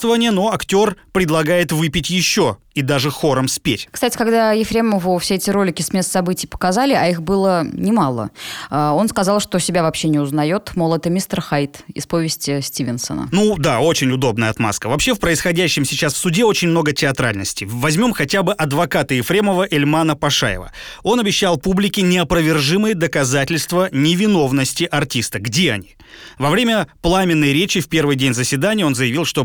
освидетельствование, 0.08 0.30
но 0.30 0.52
актер 0.52 0.96
предлагает 1.12 1.72
выпить 1.72 2.10
еще 2.10 2.58
и 2.74 2.82
даже 2.82 3.10
хором 3.10 3.48
спеть. 3.48 3.88
Кстати, 3.90 4.16
когда 4.16 4.52
Ефремову 4.52 5.18
все 5.18 5.34
эти 5.34 5.50
ролики 5.50 5.82
с 5.82 5.92
мест 5.92 6.12
событий 6.12 6.46
показали, 6.46 6.92
а 6.92 7.08
их 7.08 7.22
было 7.22 7.66
немало, 7.72 8.30
а, 8.70 8.92
он 8.92 9.08
сказал, 9.08 9.40
что 9.40 9.58
себя 9.58 9.82
вообще 9.82 10.08
не 10.08 10.20
узнает, 10.20 10.70
мол, 10.76 10.94
это 10.94 11.10
мистер 11.10 11.40
Хайт 11.40 11.80
из 11.92 12.06
повести 12.06 12.60
Стивенсона. 12.60 13.28
Ну 13.32 13.56
да, 13.58 13.80
очень 13.80 14.12
удобная 14.12 14.50
отмазка. 14.50 14.88
Вообще 14.88 15.14
в 15.14 15.18
происходящем 15.18 15.84
сейчас 15.84 16.14
в 16.14 16.18
суде 16.18 16.44
очень 16.44 16.68
много 16.68 16.92
театральности. 16.92 17.66
Возьмем 17.68 18.12
хотя 18.12 18.44
бы 18.44 18.52
адвоката 18.52 19.12
Ефремова 19.14 19.66
Эльмана 19.68 20.14
Пашаева. 20.14 20.70
Он 21.02 21.18
обещал 21.18 21.56
публике 21.56 22.02
неопровержимые 22.02 22.94
доказательства 22.94 23.88
невиновности 23.90 24.84
артиста. 24.84 25.40
Где 25.40 25.72
они? 25.72 25.96
Во 26.38 26.50
время 26.50 26.86
пламенной 27.02 27.52
речи 27.52 27.80
в 27.80 27.88
первый 27.88 28.14
день 28.14 28.34
заседания 28.34 28.86
он 28.86 28.94
заявил, 28.94 29.24
что 29.24 29.44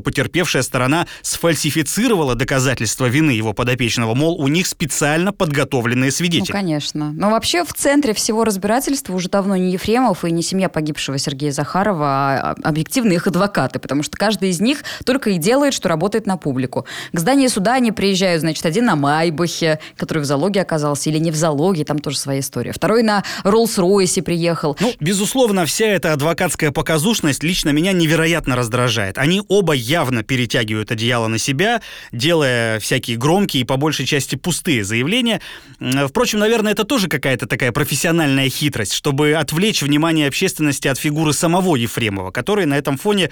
потерпевшая 0.53 0.61
сторона 0.63 1.07
сфальсифицировала 1.21 2.35
доказательства 2.35 3.07
вины 3.07 3.31
его 3.31 3.53
подопечного, 3.53 4.13
мол, 4.13 4.39
у 4.39 4.47
них 4.47 4.67
специально 4.67 5.33
подготовленные 5.33 6.11
свидетели. 6.11 6.51
Ну, 6.51 6.59
конечно. 6.59 7.11
Но 7.11 7.29
вообще 7.29 7.63
в 7.63 7.73
центре 7.73 8.13
всего 8.13 8.43
разбирательства 8.43 9.13
уже 9.13 9.29
давно 9.29 9.55
не 9.55 9.71
Ефремов 9.71 10.25
и 10.25 10.31
не 10.31 10.43
семья 10.43 10.69
погибшего 10.69 11.17
Сергея 11.17 11.51
Захарова, 11.51 12.05
а 12.05 12.55
объективно 12.63 13.13
их 13.13 13.27
адвокаты, 13.27 13.79
потому 13.79 14.03
что 14.03 14.17
каждый 14.17 14.49
из 14.49 14.61
них 14.61 14.83
только 15.05 15.31
и 15.31 15.37
делает, 15.37 15.73
что 15.73 15.89
работает 15.89 16.27
на 16.27 16.37
публику. 16.37 16.85
К 17.11 17.19
зданию 17.19 17.49
суда 17.49 17.73
они 17.73 17.91
приезжают, 17.91 18.41
значит, 18.41 18.65
один 18.65 18.85
на 18.85 18.95
Майбахе, 18.95 19.79
который 19.97 20.19
в 20.19 20.25
залоге 20.25 20.61
оказался, 20.61 21.09
или 21.09 21.17
не 21.17 21.31
в 21.31 21.35
залоге, 21.35 21.85
там 21.85 21.99
тоже 21.99 22.17
своя 22.17 22.39
история. 22.39 22.71
Второй 22.73 23.03
на 23.03 23.23
Роллс-Ройсе 23.43 24.21
приехал. 24.21 24.77
Ну, 24.79 24.93
безусловно, 24.99 25.65
вся 25.65 25.87
эта 25.87 26.13
адвокатская 26.13 26.71
показушность 26.71 27.43
лично 27.43 27.69
меня 27.69 27.91
невероятно 27.91 28.55
раздражает. 28.55 29.17
Они 29.17 29.41
оба 29.47 29.73
явно 29.73 30.23
перетягивают 30.43 30.91
одеяло 30.91 31.27
на 31.27 31.37
себя, 31.37 31.81
делая 32.11 32.79
всякие 32.79 33.17
громкие 33.17 33.61
и 33.61 33.65
по 33.65 33.77
большей 33.77 34.05
части 34.05 34.35
пустые 34.35 34.83
заявления. 34.83 35.39
Впрочем, 35.79 36.39
наверное, 36.39 36.73
это 36.73 36.83
тоже 36.83 37.07
какая-то 37.07 37.47
такая 37.47 37.71
профессиональная 37.71 38.49
хитрость, 38.49 38.93
чтобы 38.93 39.33
отвлечь 39.33 39.81
внимание 39.81 40.27
общественности 40.27 40.89
от 40.89 40.99
фигуры 40.99 41.31
самого 41.33 41.75
Ефремова, 41.75 42.31
который 42.31 42.65
на 42.65 42.77
этом 42.77 42.97
фоне 42.97 43.29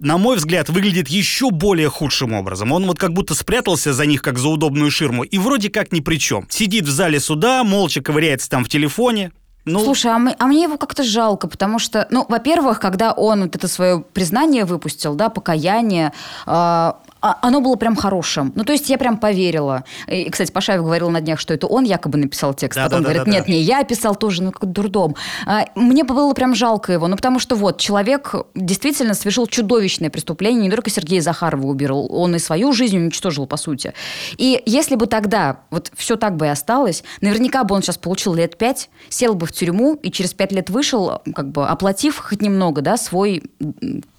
на 0.00 0.16
мой 0.16 0.36
взгляд, 0.38 0.70
выглядит 0.70 1.08
еще 1.08 1.50
более 1.50 1.90
худшим 1.90 2.32
образом. 2.32 2.72
Он 2.72 2.86
вот 2.86 2.98
как 2.98 3.12
будто 3.12 3.34
спрятался 3.34 3.92
за 3.92 4.06
них, 4.06 4.22
как 4.22 4.38
за 4.38 4.48
удобную 4.48 4.90
ширму, 4.90 5.24
и 5.24 5.36
вроде 5.36 5.68
как 5.68 5.92
ни 5.92 6.00
при 6.00 6.16
чем. 6.16 6.46
Сидит 6.48 6.86
в 6.86 6.90
зале 6.90 7.20
суда, 7.20 7.64
молча 7.64 8.00
ковыряется 8.00 8.48
там 8.48 8.64
в 8.64 8.70
телефоне, 8.70 9.30
ну... 9.64 9.80
Слушай, 9.80 10.12
а, 10.12 10.18
мы, 10.18 10.34
а 10.38 10.46
мне 10.46 10.62
его 10.62 10.76
как-то 10.76 11.02
жалко, 11.02 11.48
потому 11.48 11.78
что, 11.78 12.06
ну, 12.10 12.24
во-первых, 12.28 12.80
когда 12.80 13.12
он 13.12 13.42
вот 13.42 13.56
это 13.56 13.68
свое 13.68 14.00
признание 14.00 14.64
выпустил, 14.64 15.14
да, 15.14 15.28
покаяние, 15.28 16.12
э, 16.46 16.92
оно 17.20 17.60
было 17.60 17.76
прям 17.76 17.96
хорошим. 17.96 18.52
Ну, 18.54 18.64
то 18.64 18.72
есть 18.72 18.88
я 18.88 18.96
прям 18.96 19.18
поверила. 19.18 19.84
И, 20.06 20.28
кстати, 20.30 20.50
Пашаев 20.50 20.82
говорил 20.82 21.10
на 21.10 21.20
днях, 21.20 21.38
что 21.38 21.52
это 21.52 21.66
он 21.66 21.84
якобы 21.84 22.18
написал 22.18 22.54
текст. 22.54 22.76
Да, 22.76 22.84
Потом 22.84 23.02
да, 23.02 23.04
говорит, 23.04 23.24
да, 23.24 23.30
нет, 23.30 23.44
да. 23.46 23.52
не 23.52 23.60
я 23.60 23.84
писал 23.84 24.16
тоже, 24.16 24.42
ну, 24.42 24.52
как 24.52 24.70
дурдом. 24.70 25.16
А, 25.46 25.66
мне 25.74 26.04
было 26.04 26.32
прям 26.32 26.54
жалко 26.54 26.92
его, 26.92 27.06
ну, 27.08 27.16
потому 27.16 27.38
что 27.38 27.56
вот 27.56 27.78
человек 27.78 28.34
действительно 28.54 29.14
совершил 29.14 29.46
чудовищное 29.46 30.10
преступление, 30.10 30.62
не 30.62 30.70
только 30.70 30.90
Сергея 30.90 31.20
Захарова 31.20 31.66
убил, 31.66 32.06
он 32.10 32.34
и 32.34 32.38
свою 32.38 32.72
жизнь 32.72 32.96
уничтожил, 32.96 33.46
по 33.46 33.56
сути. 33.56 33.92
И 34.38 34.62
если 34.64 34.94
бы 34.94 35.06
тогда 35.06 35.60
вот 35.70 35.90
все 35.94 36.16
так 36.16 36.36
бы 36.36 36.46
и 36.46 36.48
осталось, 36.48 37.04
наверняка 37.20 37.64
бы 37.64 37.74
он 37.74 37.82
сейчас 37.82 37.98
получил 37.98 38.34
лет 38.34 38.56
пять, 38.56 38.88
сел 39.08 39.34
бы 39.34 39.46
в 39.50 39.52
тюрьму 39.52 39.94
и 39.94 40.10
через 40.10 40.32
пять 40.32 40.52
лет 40.52 40.70
вышел, 40.70 41.20
как 41.34 41.50
бы 41.50 41.66
оплатив 41.66 42.18
хоть 42.18 42.40
немного, 42.40 42.80
да, 42.80 42.96
свой 42.96 43.42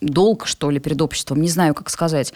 долг, 0.02 0.46
что 0.46 0.70
ли, 0.70 0.80
перед 0.80 1.02
обществом, 1.02 1.42
не 1.42 1.50
знаю, 1.50 1.74
как 1.74 1.90
сказать. 1.90 2.34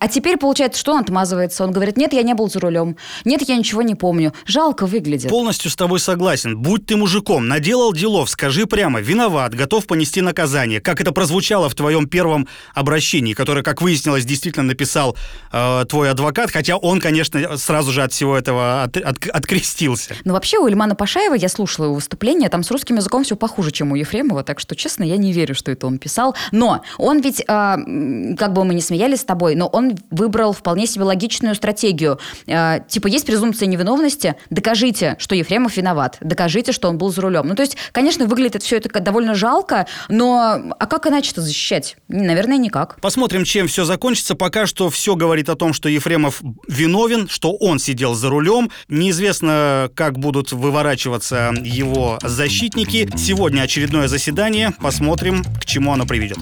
А 0.00 0.08
теперь, 0.08 0.38
получается, 0.38 0.80
что 0.80 0.92
он 0.92 1.00
отмазывается? 1.00 1.62
Он 1.62 1.72
говорит, 1.72 1.98
нет, 1.98 2.14
я 2.14 2.22
не 2.22 2.32
был 2.32 2.50
за 2.50 2.58
рулем. 2.58 2.96
Нет, 3.26 3.42
я 3.46 3.56
ничего 3.56 3.82
не 3.82 3.94
помню. 3.94 4.32
Жалко 4.46 4.86
выглядит. 4.86 5.30
Полностью 5.30 5.70
с 5.70 5.76
тобой 5.76 6.00
согласен. 6.00 6.56
Будь 6.56 6.86
ты 6.86 6.96
мужиком, 6.96 7.48
наделал 7.48 7.92
делов, 7.92 8.30
скажи 8.30 8.66
прямо, 8.66 9.00
виноват, 9.00 9.54
готов 9.54 9.86
понести 9.86 10.22
наказание. 10.22 10.80
Как 10.80 11.02
это 11.02 11.12
прозвучало 11.12 11.68
в 11.68 11.74
твоем 11.74 12.08
первом 12.08 12.48
обращении, 12.74 13.34
которое, 13.34 13.62
как 13.62 13.82
выяснилось, 13.82 14.24
действительно 14.24 14.64
написал 14.64 15.16
э, 15.52 15.84
твой 15.86 16.10
адвокат, 16.10 16.50
хотя 16.50 16.78
он, 16.78 16.98
конечно, 16.98 17.58
сразу 17.58 17.92
же 17.92 18.02
от 18.02 18.12
всего 18.12 18.38
этого 18.38 18.84
от, 18.84 18.96
от, 18.96 19.26
открестился. 19.26 20.14
Ну, 20.24 20.32
вообще, 20.32 20.58
у 20.58 20.66
Ильмана 20.66 20.94
Пашаева, 20.94 21.34
я 21.34 21.50
слушала 21.50 21.86
его 21.86 21.94
выступление, 21.96 22.48
там 22.48 22.62
с 22.62 22.70
русским 22.70 22.96
языком 22.96 23.22
все 23.22 23.36
похуже, 23.36 23.70
чем 23.70 23.92
у 23.92 23.96
Ефремова, 23.96 24.44
так 24.44 24.60
что, 24.60 24.74
честно, 24.74 25.04
я 25.04 25.18
не 25.18 25.34
верю, 25.34 25.54
что 25.54 25.70
это 25.70 25.86
он 25.86 25.98
писал. 25.98 26.34
Но 26.52 26.82
он 26.96 27.20
ведь, 27.20 27.40
э, 27.40 27.44
как 27.44 28.54
бы 28.54 28.64
мы 28.64 28.72
не 28.72 28.80
смеялись 28.80 29.20
с 29.20 29.24
тобой, 29.24 29.54
но 29.56 29.66
он 29.66 29.89
выбрал 30.10 30.52
вполне 30.52 30.86
себе 30.86 31.04
логичную 31.04 31.54
стратегию. 31.54 32.18
Э, 32.46 32.80
типа, 32.88 33.06
есть 33.06 33.26
презумпция 33.26 33.66
невиновности, 33.66 34.36
докажите, 34.50 35.16
что 35.18 35.34
Ефремов 35.34 35.76
виноват, 35.76 36.18
докажите, 36.20 36.72
что 36.72 36.88
он 36.88 36.98
был 36.98 37.10
за 37.10 37.22
рулем. 37.22 37.46
Ну, 37.46 37.54
то 37.54 37.62
есть, 37.62 37.76
конечно, 37.92 38.26
выглядит 38.26 38.62
все 38.62 38.76
это 38.76 39.00
довольно 39.00 39.34
жалко, 39.34 39.86
но 40.08 40.60
а 40.78 40.86
как 40.86 41.06
иначе-то 41.06 41.42
защищать? 41.42 41.96
Наверное, 42.08 42.56
никак. 42.56 43.00
Посмотрим, 43.00 43.44
чем 43.44 43.68
все 43.68 43.84
закончится. 43.84 44.34
Пока 44.34 44.66
что 44.66 44.90
все 44.90 45.16
говорит 45.16 45.48
о 45.48 45.56
том, 45.56 45.72
что 45.72 45.88
Ефремов 45.88 46.42
виновен, 46.68 47.28
что 47.28 47.52
он 47.52 47.78
сидел 47.78 48.14
за 48.14 48.28
рулем. 48.28 48.70
Неизвестно, 48.88 49.90
как 49.94 50.18
будут 50.18 50.52
выворачиваться 50.52 51.52
его 51.60 52.18
защитники. 52.22 53.08
Сегодня 53.16 53.62
очередное 53.62 54.08
заседание. 54.08 54.72
Посмотрим, 54.80 55.44
к 55.60 55.64
чему 55.64 55.92
оно 55.92 56.06
приведет. 56.06 56.38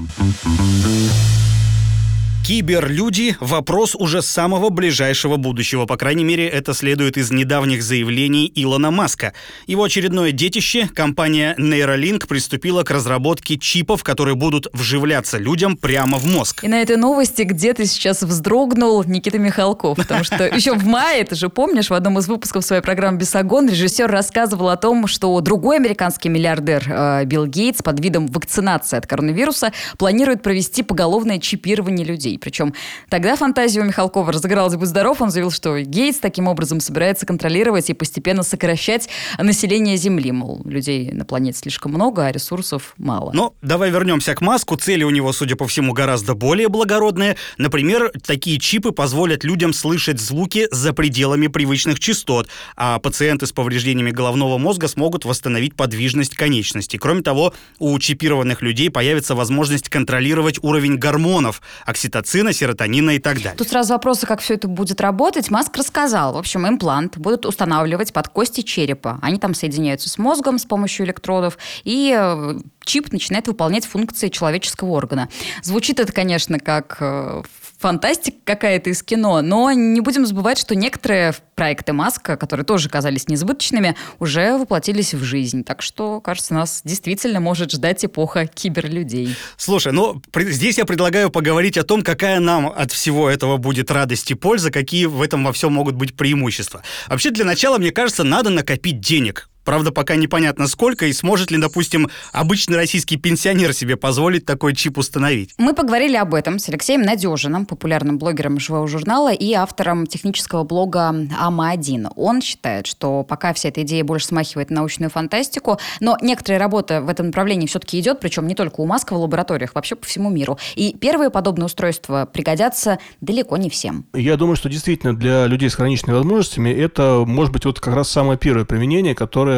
Киберлюди– 2.47 3.37
вопрос 3.41 3.95
уже 3.95 4.23
самого 4.23 4.71
ближайшего 4.71 5.37
будущего. 5.37 5.85
По 5.85 5.97
крайней 5.97 6.25
мере, 6.25 6.49
это 6.49 6.73
следует 6.73 7.19
из 7.19 7.31
недавних 7.31 7.83
заявлений 7.83 8.51
Илона 8.55 8.91
Маска. 8.91 9.35
Его 9.67 9.85
очередное 9.85 10.33
детище, 10.33 10.89
компания 10.95 11.55
Neuralink, 11.59 12.27
приступила 12.27 12.85
к 12.85 12.91
разработке 12.91 13.59
чипов, 13.59 14.03
которые 14.03 14.35
будут 14.35 14.67
вживляться 14.73 15.37
людям 15.37 15.77
прямо 15.77 16.19
в 16.19 16.27
мозг. 16.27 16.65
И 16.65 16.69
на 16.69 16.81
этой 16.81 16.97
новости 16.97 17.43
где-то 17.43 17.85
сейчас 17.87 18.23
вздрогнул 18.23 19.05
Никита 19.05 19.39
Михалков, 19.39 19.99
потому 19.99 20.25
что 20.25 20.47
еще 20.55 20.75
в 20.75 20.87
мае, 20.87 21.25
ты 21.25 21.35
же 21.35 21.51
помнишь, 21.51 21.91
в 21.91 21.95
одном 21.95 22.19
из 22.19 22.29
выпусков 22.29 22.65
своей 22.65 22.83
программы 22.83 23.19
«Бесогон» 23.19 23.69
режиссер 23.69 24.11
рассказывал 24.11 24.71
о 24.71 24.77
том, 24.77 25.07
что 25.07 25.39
другой 25.41 25.77
американский 25.77 26.29
миллиардер 26.29 26.85
э, 26.89 27.25
Билл 27.25 27.47
Гейтс 27.47 27.83
под 27.83 28.01
видом 28.01 28.27
вакцинации 28.27 28.97
от 28.97 29.07
коронавируса 29.07 29.73
планирует 29.99 30.43
провести 30.43 30.83
поголовное 30.83 31.39
чипирование 31.39 32.07
людей. 32.07 32.28
Причем 32.37 32.75
тогда 33.09 33.37
фантазия 33.37 33.81
у 33.81 33.85
Михалкова 33.85 34.33
разыгралась 34.33 34.77
«Будь 34.77 34.89
здоров», 34.89 35.23
он 35.23 35.31
заявил, 35.31 35.51
что 35.51 35.79
Гейтс 35.81 36.19
таким 36.19 36.47
образом 36.47 36.81
собирается 36.81 37.25
контролировать 37.25 37.89
и 37.89 37.95
постепенно 37.95 38.43
сокращать 38.43 39.09
население 39.39 39.97
Земли. 39.97 40.31
Мол, 40.31 40.61
людей 40.65 41.11
на 41.13 41.25
планете 41.25 41.59
слишком 41.59 41.93
много, 41.93 42.27
а 42.27 42.33
ресурсов 42.33 42.93
мало. 42.99 43.33
Но 43.33 43.55
давай 43.63 43.91
вернемся 43.91 44.35
к 44.35 44.43
Маску. 44.43 44.77
Цели 44.77 45.05
у 45.05 45.11
него, 45.11 45.33
судя 45.33 45.57
по 45.57 45.67
всему, 45.67 45.95
гораздо 45.95 46.35
более 46.35 46.69
благородные. 46.69 47.37
Например, 47.57 48.13
такие 48.27 48.59
чипы 48.59 48.93
позволят 48.93 49.45
людям 49.45 49.73
слышать 49.73 50.21
звуки 50.21 50.69
за 50.71 50.93
пределами 50.93 51.47
привычных 51.47 51.99
частот, 51.99 52.49
а 52.77 52.99
пациенты 52.99 53.47
с 53.47 53.53
повреждениями 53.53 54.11
головного 54.11 54.59
мозга 54.59 54.89
смогут 54.89 55.25
восстановить 55.25 55.75
подвижность 55.75 56.35
конечностей. 56.35 56.99
Кроме 56.99 57.23
того, 57.23 57.55
у 57.79 57.99
чипированных 57.99 58.61
людей 58.61 58.91
появится 58.91 59.35
возможность 59.35 59.89
контролировать 59.89 60.59
уровень 60.63 60.97
гормонов, 60.97 61.63
окситоцина 61.87 62.18
окситоцина, 62.19 62.53
серотонина 62.53 63.13
и 63.13 63.19
так 63.19 63.37
далее. 63.37 63.55
Тут 63.57 63.69
сразу 63.69 63.95
вопросы, 63.95 64.27
как 64.27 64.41
все 64.41 64.55
это 64.55 64.69
будет 64.69 65.01
работать. 65.01 65.51
Маск 65.51 65.77
рассказал. 65.77 66.35
В 66.35 66.39
общем, 66.39 66.67
имплант 66.67 67.17
будут 67.17 67.47
устанавливать 67.47 68.13
под 68.13 68.29
кости 68.29 68.63
черепа. 68.63 69.19
Они 69.23 69.39
там 69.39 69.55
соединяются 69.55 70.09
с 70.09 70.19
мозгом 70.19 70.59
с 70.59 70.65
помощью 70.65 71.07
электродов, 71.07 71.59
и 71.85 72.15
э, 72.19 72.59
чип 72.85 73.13
начинает 73.13 73.47
выполнять 73.49 73.87
функции 73.87 74.29
человеческого 74.29 74.91
органа. 74.91 75.29
Звучит 75.63 76.01
это, 76.01 76.13
конечно, 76.13 76.59
как 76.59 76.97
э, 77.01 77.43
фантастика 77.79 78.37
какая-то 78.45 78.91
из 78.91 79.03
кино, 79.03 79.41
но 79.41 79.71
не 79.73 80.01
будем 80.01 80.27
забывать, 80.27 80.59
что 80.59 80.75
некоторые 80.75 81.35
проекты 81.55 81.93
Маска, 81.93 82.37
которые 82.37 82.65
тоже 82.65 82.89
казались 82.89 83.29
несбыточными, 83.29 83.97
уже 84.19 84.57
воплотились 84.59 85.15
в 85.15 85.23
жизнь. 85.23 85.65
Так 85.65 85.83
что, 85.83 86.21
кажется, 86.21 86.55
нас 86.55 86.83
действительно 86.85 87.41
может 87.41 87.71
ждать 87.71 88.05
эпоха 88.05 88.47
киберлюдей. 88.47 89.37
Слушай, 89.57 89.93
ну 89.93 90.21
здесь 90.35 90.79
я 90.79 90.85
предлагаю 90.85 91.31
поговорить 91.31 91.79
о 91.79 91.85
том, 91.85 92.03
какая 92.03 92.41
нам 92.41 92.69
от 92.69 92.93
всего 92.93 93.29
этого 93.29 93.57
будет 93.57 93.91
радость 93.91 94.31
и 94.31 94.35
польза, 94.35 94.71
какие 94.71 95.07
в 95.07 95.23
этом 95.23 95.45
во 95.45 95.53
всем 95.53 95.73
могут 95.73 95.95
быть 95.95 96.17
преимущества. 96.17 96.83
Вообще, 97.09 97.31
для 97.31 97.45
начала, 97.45 97.79
мне 97.79 97.91
кажется, 97.91 98.25
надо 98.25 98.51
накопить 98.51 99.01
денег. 99.01 99.48
Правда, 99.69 99.93
пока 99.93 100.17
непонятно 100.17 100.67
сколько 100.67 101.05
и 101.05 101.13
сможет 101.13 101.51
ли, 101.51 101.59
допустим, 101.59 102.09
обычный 102.33 102.79
российский 102.79 103.19
пенсионер 103.19 103.75
себе 103.75 103.99
позволить 103.99 104.47
такой 104.47 104.75
чип 104.75 104.97
установить. 104.97 105.53
Мы 105.59 105.75
поговорили 105.75 106.17
об 106.17 106.33
этом 106.33 106.59
с 106.59 106.71
Алексеем 106.71 107.03
Надежиным, 107.03 107.67
популярным 107.67 108.17
блогером 108.17 108.59
живого 108.59 108.89
журнала 108.89 109.31
и 109.31 109.53
автором 109.53 110.07
технического 110.07 110.65
блога 110.65 111.15
АМА-1. 111.39 112.13
Он 112.17 112.41
считает, 112.41 112.87
что 112.87 113.25
пока 113.25 113.53
вся 113.53 113.69
эта 113.69 113.83
идея 113.83 114.05
больше 114.05 114.29
смахивает 114.29 114.71
на 114.71 114.77
научную 114.77 115.11
фантастику, 115.11 115.79
но 116.01 116.17
некоторая 116.23 116.59
работа 116.59 117.03
в 117.03 117.11
этом 117.11 117.27
направлении 117.27 117.67
все-таки 117.67 118.01
идет, 118.01 118.21
причем 118.21 118.47
не 118.47 118.55
только 118.55 118.81
у 118.81 118.87
Маска 118.87 119.13
в 119.13 119.21
лабораториях, 119.21 119.75
вообще 119.75 119.97
по 119.97 120.07
всему 120.07 120.31
миру. 120.31 120.57
И 120.77 120.97
первые 120.99 121.29
подобные 121.29 121.67
устройства 121.67 122.27
пригодятся 122.33 123.01
далеко 123.21 123.59
не 123.59 123.69
всем. 123.69 124.07
Я 124.15 124.39
думаю, 124.39 124.57
что 124.57 124.71
действительно 124.71 125.15
для 125.15 125.45
людей 125.47 125.69
с 125.69 125.75
хроничными 125.75 126.17
возможностями 126.17 126.71
это 126.71 127.25
может 127.27 127.53
быть 127.53 127.67
вот 127.67 127.81
как 127.81 127.95
раз 127.95 128.09
самое 128.09 128.39
первое 128.39 128.65
применение, 128.65 129.15
которое 129.15 129.58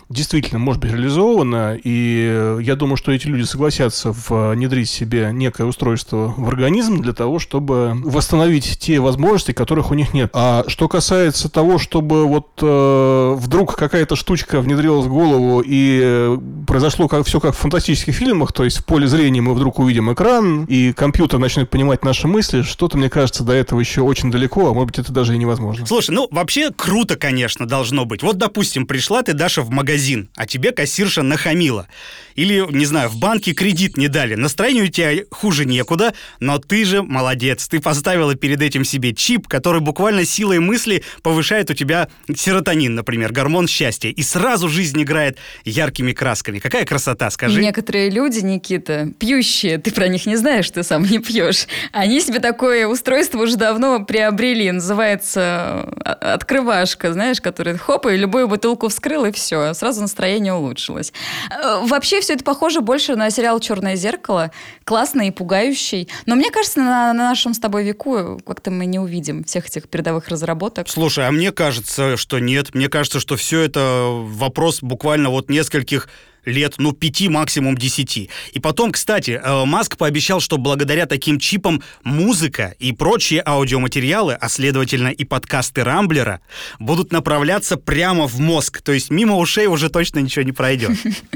действительно 0.11 0.59
может 0.59 0.81
быть 0.81 0.91
реализована, 0.91 1.77
и 1.81 2.57
я 2.61 2.75
думаю, 2.75 2.97
что 2.97 3.11
эти 3.11 3.27
люди 3.27 3.43
согласятся 3.43 4.11
внедрить 4.11 4.89
себе 4.89 5.29
некое 5.31 5.65
устройство 5.65 6.33
в 6.35 6.47
организм 6.47 7.01
для 7.01 7.13
того, 7.13 7.39
чтобы 7.39 7.93
восстановить 8.03 8.77
те 8.79 8.99
возможности, 8.99 9.51
которых 9.51 9.91
у 9.91 9.93
них 9.93 10.13
нет. 10.13 10.29
А 10.33 10.63
что 10.67 10.87
касается 10.87 11.49
того, 11.49 11.77
чтобы 11.77 12.27
вот 12.27 12.47
э, 12.61 13.35
вдруг 13.37 13.75
какая-то 13.75 14.15
штучка 14.15 14.61
внедрилась 14.61 15.05
в 15.05 15.09
голову 15.09 15.63
и 15.65 16.37
произошло 16.67 17.07
как, 17.07 17.25
все 17.25 17.39
как 17.39 17.55
в 17.55 17.57
фантастических 17.57 18.13
фильмах, 18.13 18.53
то 18.53 18.63
есть 18.63 18.77
в 18.77 18.85
поле 18.85 19.07
зрения 19.07 19.41
мы 19.41 19.53
вдруг 19.53 19.79
увидим 19.79 20.11
экран, 20.11 20.65
и 20.65 20.93
компьютер 20.93 21.39
начнет 21.39 21.69
понимать 21.69 22.03
наши 22.03 22.27
мысли, 22.27 22.61
что-то, 22.61 22.97
мне 22.97 23.09
кажется, 23.09 23.43
до 23.43 23.53
этого 23.53 23.79
еще 23.79 24.01
очень 24.01 24.31
далеко, 24.31 24.69
а 24.69 24.73
может 24.73 24.87
быть, 24.87 24.99
это 24.99 25.11
даже 25.11 25.35
и 25.35 25.37
невозможно. 25.37 25.85
Слушай, 25.85 26.11
ну 26.11 26.27
вообще 26.31 26.71
круто, 26.75 27.15
конечно, 27.15 27.67
должно 27.67 28.05
быть. 28.05 28.23
Вот, 28.23 28.37
допустим, 28.37 28.85
пришла 28.85 29.23
ты, 29.23 29.33
Даша, 29.33 29.61
в 29.61 29.69
магазин, 29.69 30.00
а 30.35 30.45
тебе 30.45 30.71
кассирша 30.71 31.23
нахамила. 31.23 31.87
Или, 32.35 32.65
не 32.71 32.85
знаю, 32.85 33.09
в 33.09 33.17
банке 33.17 33.53
кредит 33.53 33.97
не 33.97 34.07
дали. 34.07 34.35
Настроение 34.35 34.85
у 34.85 34.87
тебя 34.87 35.23
хуже 35.31 35.65
некуда, 35.65 36.13
но 36.39 36.59
ты 36.59 36.85
же 36.85 37.03
молодец. 37.03 37.67
Ты 37.67 37.79
поставила 37.79 38.35
перед 38.35 38.61
этим 38.61 38.85
себе 38.85 39.13
чип, 39.13 39.47
который 39.47 39.81
буквально 39.81 40.25
силой 40.25 40.59
мысли 40.59 41.03
повышает 41.23 41.69
у 41.69 41.73
тебя 41.73 42.07
серотонин, 42.33 42.95
например, 42.95 43.33
гормон 43.33 43.67
счастья. 43.67 44.09
И 44.09 44.23
сразу 44.23 44.69
жизнь 44.69 45.01
играет 45.01 45.37
яркими 45.65 46.13
красками. 46.13 46.59
Какая 46.59 46.85
красота, 46.85 47.29
скажи. 47.29 47.61
Некоторые 47.61 48.09
люди, 48.09 48.39
Никита, 48.39 49.11
пьющие, 49.19 49.77
ты 49.77 49.91
про 49.91 50.07
них 50.07 50.25
не 50.25 50.35
знаешь, 50.35 50.69
ты 50.69 50.83
сам 50.83 51.03
не 51.03 51.19
пьешь. 51.19 51.67
Они 51.91 52.21
себе 52.21 52.39
такое 52.39 52.87
устройство 52.87 53.39
уже 53.39 53.57
давно 53.57 54.05
приобрели. 54.05 54.71
Называется 54.71 55.41
а, 56.05 56.33
открывашка, 56.33 57.13
знаешь, 57.13 57.41
который 57.41 57.77
хоп, 57.77 58.07
и 58.07 58.15
любую 58.15 58.47
бутылку 58.47 58.87
вскрыл, 58.87 59.25
и 59.25 59.31
все. 59.31 59.73
Сразу 59.73 59.90
настроение 59.99 60.53
улучшилось. 60.53 61.11
Э, 61.49 61.85
вообще 61.85 62.21
все 62.21 62.33
это 62.33 62.43
похоже 62.43 62.81
больше 62.81 63.15
на 63.15 63.29
сериал 63.29 63.59
«Черное 63.59 63.95
зеркало». 63.95 64.51
Классный 64.85 65.27
и 65.27 65.31
пугающий. 65.31 66.07
Но 66.25 66.35
мне 66.35 66.49
кажется, 66.49 66.79
на, 66.79 67.13
на 67.13 67.29
нашем 67.29 67.53
с 67.53 67.59
тобой 67.59 67.83
веку 67.83 68.39
как-то 68.45 68.71
мы 68.71 68.85
не 68.85 68.99
увидим 68.99 69.43
всех 69.43 69.67
этих 69.67 69.89
передовых 69.89 70.29
разработок. 70.29 70.87
Слушай, 70.87 71.27
а 71.27 71.31
мне 71.31 71.51
кажется, 71.51 72.15
что 72.15 72.39
нет. 72.39 72.73
Мне 72.73 72.87
кажется, 72.87 73.19
что 73.19 73.35
все 73.35 73.61
это 73.61 74.07
вопрос 74.09 74.81
буквально 74.81 75.29
вот 75.29 75.49
нескольких 75.49 76.07
лет, 76.45 76.75
ну, 76.77 76.91
пяти, 76.91 77.29
максимум 77.29 77.77
десяти. 77.77 78.29
И 78.53 78.59
потом, 78.59 78.91
кстати, 78.91 79.39
э, 79.43 79.65
Маск 79.65 79.97
пообещал, 79.97 80.39
что 80.39 80.57
благодаря 80.57 81.05
таким 81.05 81.39
чипам 81.39 81.83
музыка 82.03 82.75
и 82.79 82.91
прочие 82.91 83.43
аудиоматериалы, 83.45 84.33
а 84.33 84.49
следовательно 84.49 85.09
и 85.09 85.23
подкасты 85.23 85.83
Рамблера, 85.83 86.41
будут 86.79 87.11
направляться 87.11 87.77
прямо 87.77 88.27
в 88.27 88.39
мозг. 88.39 88.81
То 88.81 88.91
есть 88.91 89.09
мимо 89.09 89.37
ушей 89.37 89.67
уже 89.67 89.89
точно 89.89 90.19
ничего 90.19 90.43
не 90.43 90.51
пройдет. 90.51 90.91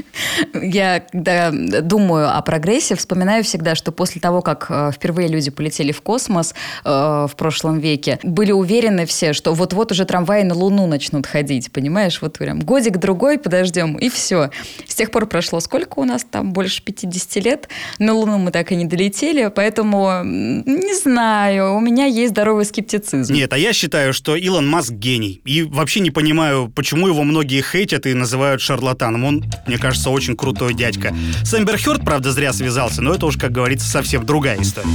Я, 0.54 1.00
когда 1.00 1.50
думаю 1.50 2.36
о 2.36 2.40
прогрессе, 2.42 2.96
вспоминаю 2.96 3.44
всегда, 3.44 3.74
что 3.74 3.92
после 3.92 4.20
того, 4.20 4.42
как 4.42 4.66
э, 4.68 4.90
впервые 4.94 5.28
люди 5.28 5.50
полетели 5.50 5.92
в 5.92 6.02
космос 6.02 6.54
э, 6.84 6.90
в 6.90 7.32
прошлом 7.36 7.78
веке, 7.78 8.18
были 8.22 8.52
уверены 8.52 9.06
все, 9.06 9.32
что 9.32 9.54
вот-вот 9.54 9.92
уже 9.92 10.04
трамваи 10.04 10.42
на 10.42 10.54
Луну 10.54 10.86
начнут 10.86 11.26
ходить, 11.26 11.70
понимаешь? 11.72 12.20
Вот 12.20 12.38
прям 12.38 12.60
годик-другой 12.60 13.38
подождем, 13.38 13.96
и 13.96 14.08
все. 14.08 14.50
С 14.96 14.98
тех 14.98 15.10
пор 15.10 15.26
прошло 15.26 15.60
сколько 15.60 15.98
у 15.98 16.04
нас 16.04 16.24
там? 16.24 16.54
Больше 16.54 16.82
50 16.82 17.44
лет. 17.44 17.68
На 17.98 18.14
Луну 18.14 18.38
мы 18.38 18.50
так 18.50 18.72
и 18.72 18.76
не 18.76 18.86
долетели, 18.86 19.52
поэтому 19.54 20.22
не 20.24 20.98
знаю, 20.98 21.74
у 21.74 21.80
меня 21.80 22.06
есть 22.06 22.30
здоровый 22.30 22.64
скептицизм. 22.64 23.34
Нет, 23.34 23.52
а 23.52 23.58
я 23.58 23.74
считаю, 23.74 24.14
что 24.14 24.36
Илон 24.36 24.66
Маск 24.66 24.92
гений. 24.92 25.42
И 25.44 25.64
вообще 25.64 26.00
не 26.00 26.10
понимаю, 26.10 26.72
почему 26.74 27.08
его 27.08 27.24
многие 27.24 27.60
хейтят 27.60 28.06
и 28.06 28.14
называют 28.14 28.62
шарлатаном. 28.62 29.24
Он, 29.24 29.44
мне 29.66 29.76
кажется, 29.76 30.08
очень 30.08 30.34
крутой 30.34 30.72
дядька. 30.72 31.14
С 31.44 31.54
Хёрд, 31.84 32.02
правда, 32.02 32.32
зря 32.32 32.54
связался, 32.54 33.02
но 33.02 33.12
это 33.12 33.26
уж, 33.26 33.36
как 33.36 33.52
говорится, 33.52 33.86
совсем 33.86 34.24
другая 34.24 34.62
история. 34.62 34.88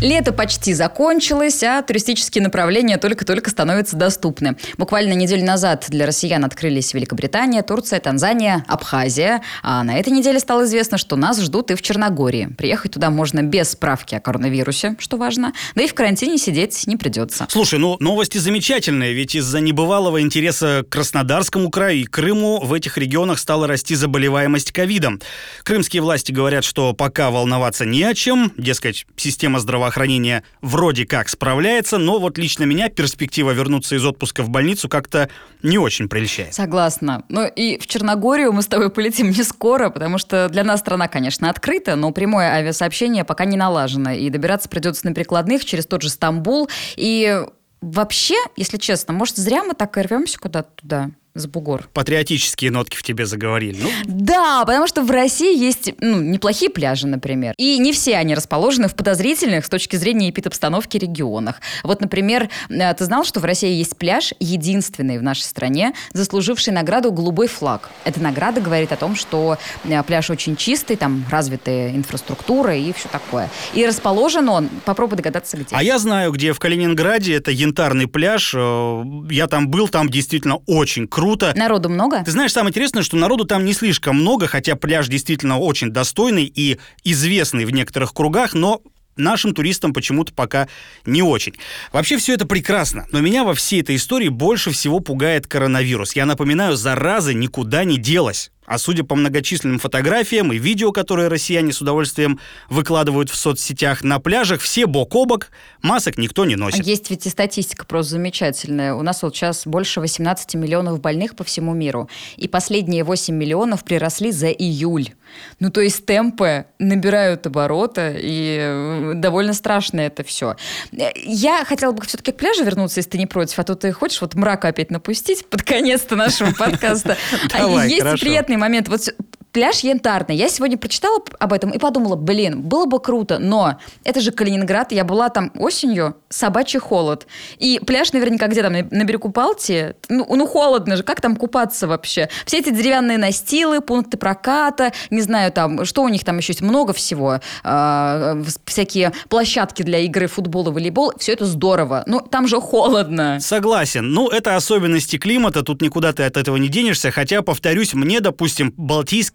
Лето 0.00 0.32
почти 0.32 0.72
закончилось, 0.72 1.62
а 1.62 1.82
туристические 1.82 2.42
направления 2.42 2.96
только-только 2.96 3.50
становятся 3.50 3.96
доступны. 3.96 4.56
Буквально 4.78 5.12
неделю 5.12 5.44
назад 5.44 5.84
для 5.88 6.06
россиян 6.06 6.42
открылись 6.42 6.94
Великобритания, 6.94 7.62
Турция, 7.62 8.00
Танзания, 8.00 8.64
Абхазия. 8.66 9.42
А 9.62 9.84
на 9.84 9.98
этой 9.98 10.10
неделе 10.10 10.38
стало 10.38 10.64
известно, 10.64 10.96
что 10.96 11.16
нас 11.16 11.38
ждут 11.42 11.70
и 11.70 11.74
в 11.74 11.82
Черногории. 11.82 12.48
Приехать 12.56 12.92
туда 12.92 13.10
можно 13.10 13.42
без 13.42 13.72
справки 13.72 14.14
о 14.14 14.20
коронавирусе, 14.20 14.96
что 14.98 15.18
важно. 15.18 15.52
Да 15.74 15.82
и 15.82 15.86
в 15.86 15.92
карантине 15.92 16.38
сидеть 16.38 16.86
не 16.86 16.96
придется. 16.96 17.46
Слушай, 17.50 17.78
ну 17.78 17.98
новости 18.00 18.38
замечательные, 18.38 19.12
ведь 19.12 19.34
из-за 19.34 19.60
небывалого 19.60 20.22
интереса 20.22 20.82
к 20.82 20.88
Краснодарскому 20.88 21.68
краю 21.68 21.98
и 21.98 22.04
Крыму 22.04 22.60
в 22.64 22.72
этих 22.72 22.96
регионах 22.96 23.38
стала 23.38 23.66
расти 23.66 23.94
заболеваемость 23.94 24.72
ковидом. 24.72 25.20
Крымские 25.62 26.00
власти 26.00 26.32
говорят, 26.32 26.64
что 26.64 26.94
пока 26.94 27.30
волноваться 27.30 27.84
не 27.84 28.02
о 28.04 28.14
чем, 28.14 28.50
дескать, 28.56 29.04
система 29.16 29.60
здравоохранения 29.60 29.89
здравоохранения 29.90 30.44
вроде 30.62 31.06
как 31.06 31.28
справляется, 31.28 31.98
но 31.98 32.18
вот 32.18 32.38
лично 32.38 32.64
меня 32.64 32.88
перспектива 32.88 33.50
вернуться 33.50 33.96
из 33.96 34.04
отпуска 34.04 34.42
в 34.42 34.48
больницу 34.48 34.88
как-то 34.88 35.28
не 35.62 35.78
очень 35.78 36.08
прельщает. 36.08 36.54
Согласна. 36.54 37.24
Ну 37.28 37.46
и 37.46 37.78
в 37.78 37.86
Черногорию 37.86 38.52
мы 38.52 38.62
с 38.62 38.66
тобой 38.66 38.90
полетим 38.90 39.30
не 39.30 39.42
скоро, 39.42 39.90
потому 39.90 40.18
что 40.18 40.48
для 40.48 40.64
нас 40.64 40.80
страна, 40.80 41.08
конечно, 41.08 41.50
открыта, 41.50 41.96
но 41.96 42.12
прямое 42.12 42.52
авиасообщение 42.52 43.24
пока 43.24 43.44
не 43.44 43.56
налажено, 43.56 44.12
и 44.12 44.30
добираться 44.30 44.68
придется 44.68 45.06
на 45.06 45.12
прикладных 45.12 45.64
через 45.64 45.86
тот 45.86 46.02
же 46.02 46.08
Стамбул. 46.08 46.68
И 46.96 47.42
вообще, 47.80 48.36
если 48.56 48.76
честно, 48.76 49.12
может, 49.12 49.36
зря 49.36 49.64
мы 49.64 49.74
так 49.74 49.96
и 49.98 50.02
рвемся 50.02 50.38
куда-то 50.38 50.70
туда? 50.76 51.10
С 51.34 51.46
бугор. 51.46 51.88
Патриотические 51.92 52.72
нотки 52.72 52.96
в 52.96 53.02
тебе 53.04 53.24
заговорили. 53.24 53.80
Ну. 53.80 53.90
Да, 54.06 54.64
потому 54.66 54.88
что 54.88 55.02
в 55.02 55.10
России 55.10 55.56
есть 55.56 55.92
ну, 56.00 56.20
неплохие 56.20 56.70
пляжи, 56.70 57.06
например. 57.06 57.54
И 57.56 57.78
не 57.78 57.92
все 57.92 58.16
они 58.16 58.34
расположены 58.34 58.88
в 58.88 58.96
подозрительных 58.96 59.64
с 59.64 59.68
точки 59.68 59.94
зрения 59.94 60.30
эпидобстановки 60.30 60.96
регионах. 60.96 61.60
Вот, 61.84 62.00
например, 62.00 62.48
э, 62.68 62.94
ты 62.94 63.04
знал, 63.04 63.24
что 63.24 63.38
в 63.38 63.44
России 63.44 63.72
есть 63.72 63.96
пляж, 63.96 64.34
единственный 64.40 65.18
в 65.18 65.22
нашей 65.22 65.42
стране, 65.42 65.94
заслуживший 66.12 66.72
награду 66.72 67.12
«Голубой 67.12 67.46
флаг». 67.46 67.90
Эта 68.04 68.20
награда 68.20 68.60
говорит 68.60 68.90
о 68.90 68.96
том, 68.96 69.14
что 69.14 69.56
э, 69.84 70.02
пляж 70.02 70.30
очень 70.30 70.56
чистый, 70.56 70.96
там 70.96 71.24
развитая 71.30 71.94
инфраструктура 71.94 72.76
и 72.76 72.92
все 72.92 73.08
такое. 73.08 73.48
И 73.74 73.86
расположен 73.86 74.48
он, 74.48 74.68
попробуй 74.84 75.16
догадаться, 75.16 75.56
где. 75.56 75.76
А 75.76 75.82
я 75.82 76.00
знаю, 76.00 76.32
где 76.32 76.52
в 76.52 76.58
Калининграде, 76.58 77.36
это 77.36 77.52
янтарный 77.52 78.08
пляж. 78.08 78.52
Э, 78.56 79.04
я 79.30 79.46
там 79.46 79.68
был, 79.68 79.86
там 79.86 80.08
действительно 80.08 80.56
очень 80.66 81.06
круто 81.06 81.19
круто. 81.20 81.52
Народу 81.56 81.88
много? 81.88 82.22
Ты 82.24 82.30
знаешь, 82.30 82.52
самое 82.52 82.70
интересное, 82.70 83.02
что 83.02 83.16
народу 83.16 83.44
там 83.44 83.64
не 83.64 83.72
слишком 83.72 84.16
много, 84.16 84.46
хотя 84.46 84.76
пляж 84.76 85.08
действительно 85.08 85.58
очень 85.58 85.90
достойный 85.90 86.44
и 86.44 86.78
известный 87.04 87.64
в 87.64 87.70
некоторых 87.70 88.12
кругах, 88.14 88.54
но 88.54 88.80
нашим 89.16 89.54
туристам 89.54 89.92
почему-то 89.92 90.32
пока 90.32 90.68
не 91.06 91.22
очень. 91.22 91.54
Вообще 91.92 92.16
все 92.16 92.34
это 92.34 92.46
прекрасно, 92.46 93.06
но 93.12 93.20
меня 93.20 93.44
во 93.44 93.54
всей 93.54 93.82
этой 93.82 93.96
истории 93.96 94.28
больше 94.28 94.70
всего 94.70 95.00
пугает 95.00 95.46
коронавирус. 95.46 96.16
Я 96.16 96.26
напоминаю, 96.26 96.76
зараза 96.76 97.34
никуда 97.34 97.84
не 97.84 97.98
делась 97.98 98.50
А 98.70 98.78
судя 98.78 99.02
по 99.02 99.16
многочисленным 99.16 99.80
фотографиям 99.80 100.52
и 100.52 100.56
видео, 100.56 100.92
которые 100.92 101.26
россияне 101.26 101.72
с 101.72 101.80
удовольствием 101.80 102.38
выкладывают 102.68 103.28
в 103.28 103.34
соцсетях, 103.34 104.04
на 104.04 104.20
пляжах 104.20 104.60
все 104.60 104.86
бок 104.86 105.16
о 105.16 105.24
бок, 105.24 105.48
масок 105.82 106.18
никто 106.18 106.44
не 106.44 106.54
носит. 106.54 106.86
Есть 106.86 107.10
ведь 107.10 107.26
и 107.26 107.30
статистика 107.30 107.84
просто 107.84 108.12
замечательная. 108.12 108.94
У 108.94 109.02
нас 109.02 109.24
вот 109.24 109.34
сейчас 109.34 109.66
больше 109.66 109.98
18 109.98 110.54
миллионов 110.54 111.00
больных 111.00 111.34
по 111.34 111.42
всему 111.42 111.74
миру. 111.74 112.08
И 112.36 112.46
последние 112.46 113.02
8 113.02 113.34
миллионов 113.34 113.82
приросли 113.82 114.30
за 114.30 114.52
июль. 114.52 115.14
Ну, 115.58 115.70
то 115.70 115.80
есть 115.80 116.06
темпы 116.06 116.66
набирают 116.78 117.46
обороты, 117.46 118.18
и 118.20 118.58
э, 118.60 119.12
довольно 119.16 119.52
страшно 119.52 120.00
это 120.00 120.24
все. 120.24 120.56
Я 120.92 121.64
хотела 121.64 121.92
бы 121.92 122.04
все-таки 122.04 122.32
к 122.32 122.36
пляжу 122.36 122.64
вернуться, 122.64 123.00
если 123.00 123.10
ты 123.10 123.18
не 123.18 123.26
против, 123.26 123.58
а 123.58 123.64
то 123.64 123.74
ты 123.74 123.92
хочешь 123.92 124.20
вот 124.20 124.34
мрака 124.34 124.68
опять 124.68 124.90
напустить 124.90 125.46
под 125.46 125.62
конец-то 125.62 126.16
нашего 126.16 126.52
подкаста. 126.58 127.16
Давай, 127.50 127.88
Есть 127.88 128.02
хорошо. 128.02 128.24
Момент. 128.60 128.88
Вот 128.88 129.12
пляж 129.52 129.80
Янтарный. 129.80 130.36
Я 130.36 130.48
сегодня 130.48 130.78
прочитала 130.78 131.22
об 131.38 131.52
этом 131.52 131.70
и 131.70 131.78
подумала, 131.78 132.16
блин, 132.16 132.62
было 132.62 132.86
бы 132.86 133.00
круто, 133.00 133.38
но 133.38 133.78
это 134.04 134.20
же 134.20 134.30
Калининград, 134.32 134.92
я 134.92 135.04
была 135.04 135.28
там 135.28 135.52
осенью, 135.56 136.16
собачий 136.28 136.78
холод. 136.78 137.26
И 137.58 137.80
пляж 137.84 138.12
наверняка 138.12 138.46
где 138.46 138.62
там, 138.62 138.72
на 138.72 139.04
берегу 139.04 139.28
Балтии? 139.28 139.94
Ну, 140.08 140.26
ну, 140.28 140.46
холодно 140.46 140.96
же, 140.96 141.02
как 141.02 141.20
там 141.20 141.36
купаться 141.36 141.86
вообще? 141.86 142.28
Все 142.46 142.58
эти 142.58 142.70
деревянные 142.70 143.18
настилы, 143.18 143.80
пункты 143.80 144.16
проката, 144.16 144.92
не 145.10 145.22
знаю, 145.22 145.52
там, 145.52 145.84
что 145.84 146.02
у 146.02 146.08
них 146.08 146.24
там 146.24 146.38
еще 146.38 146.52
есть, 146.52 146.62
много 146.62 146.92
всего. 146.92 147.40
А, 147.64 148.40
всякие 148.64 149.12
площадки 149.28 149.82
для 149.82 149.98
игры 150.00 150.26
в 150.26 150.32
футбол 150.32 150.68
и 150.68 150.72
волейбол, 150.72 151.12
все 151.18 151.32
это 151.32 151.46
здорово. 151.46 152.04
Но 152.06 152.20
там 152.20 152.46
же 152.46 152.60
холодно. 152.60 153.38
Согласен. 153.40 154.12
Ну, 154.12 154.28
это 154.28 154.56
особенности 154.56 155.16
климата, 155.16 155.62
тут 155.62 155.82
никуда 155.82 156.12
ты 156.12 156.22
от 156.22 156.36
этого 156.36 156.56
не 156.56 156.68
денешься. 156.68 157.10
Хотя, 157.10 157.42
повторюсь, 157.42 157.94
мне, 157.94 158.20
допустим, 158.20 158.72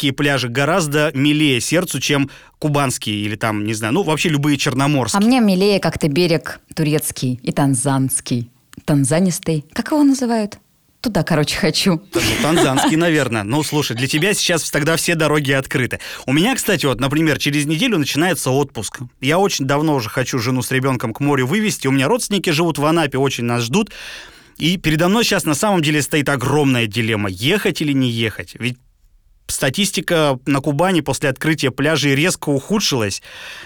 балтийские 0.05 0.13
пляжи 0.13 0.49
гораздо 0.49 1.11
милее 1.13 1.61
сердцу, 1.61 1.99
чем 1.99 2.29
кубанские 2.59 3.15
или 3.15 3.35
там, 3.35 3.65
не 3.65 3.73
знаю, 3.73 3.93
ну, 3.93 4.03
вообще 4.03 4.29
любые 4.29 4.55
А 4.55 4.59
черноморские. 4.59 5.21
мне 5.25 5.39
милее 5.39 5.79
как-то 5.79 6.07
берег 6.07 6.59
турецкий 6.75 7.39
и 7.43 7.51
танзанский. 7.51 8.49
Танзанистый. 8.85 9.63
Как 9.73 9.91
его 9.91 10.03
называют? 10.03 10.57
Туда, 11.01 11.23
короче, 11.23 11.57
хочу. 11.57 12.01
Ну, 12.13 12.21
танзанский, 12.41 12.97
наверное. 12.97 13.43
Ну, 13.43 13.63
слушай, 13.63 13.95
для 13.95 14.07
тебя 14.07 14.33
сейчас 14.33 14.69
тогда 14.71 14.95
все 14.95 15.15
дороги 15.15 15.51
открыты. 15.51 15.99
У 16.25 16.33
меня, 16.33 16.55
кстати, 16.55 16.85
вот, 16.87 16.99
например, 16.99 17.37
через 17.37 17.65
неделю 17.65 17.97
начинается 17.97 18.49
отпуск. 18.51 18.99
Я 19.21 19.37
очень 19.37 19.65
давно 19.65 19.95
уже 19.95 20.09
хочу 20.09 20.39
жену 20.39 20.61
с 20.61 20.71
ребенком 20.71 21.13
к 21.13 21.19
морю 21.19 21.45
вывести. 21.47 21.87
У 21.87 21.91
меня 21.91 22.07
родственники 22.07 22.49
живут 22.51 22.77
в 22.79 22.85
Анапе, 22.85 23.17
очень 23.17 23.45
нас 23.45 23.63
ждут. 23.63 23.91
И 24.57 24.77
передо 24.77 25.07
мной 25.09 25.23
сейчас 25.23 25.45
на 25.45 25.53
самом 25.53 25.81
деле 25.81 26.01
стоит 26.01 26.29
огромная 26.29 26.87
дилемма. 26.87 27.29
Ехать 27.29 27.81
или 27.81 27.93
не 27.93 28.09
ехать? 28.09 28.55
Ведь 28.57 28.77
статистика 29.47 30.39
на 30.45 30.59
Кубани 30.61 31.01
после 31.01 31.29
открытия 31.29 31.71
пляжей 31.71 32.15
резко 32.15 32.49
ухудшилась. 32.49 33.21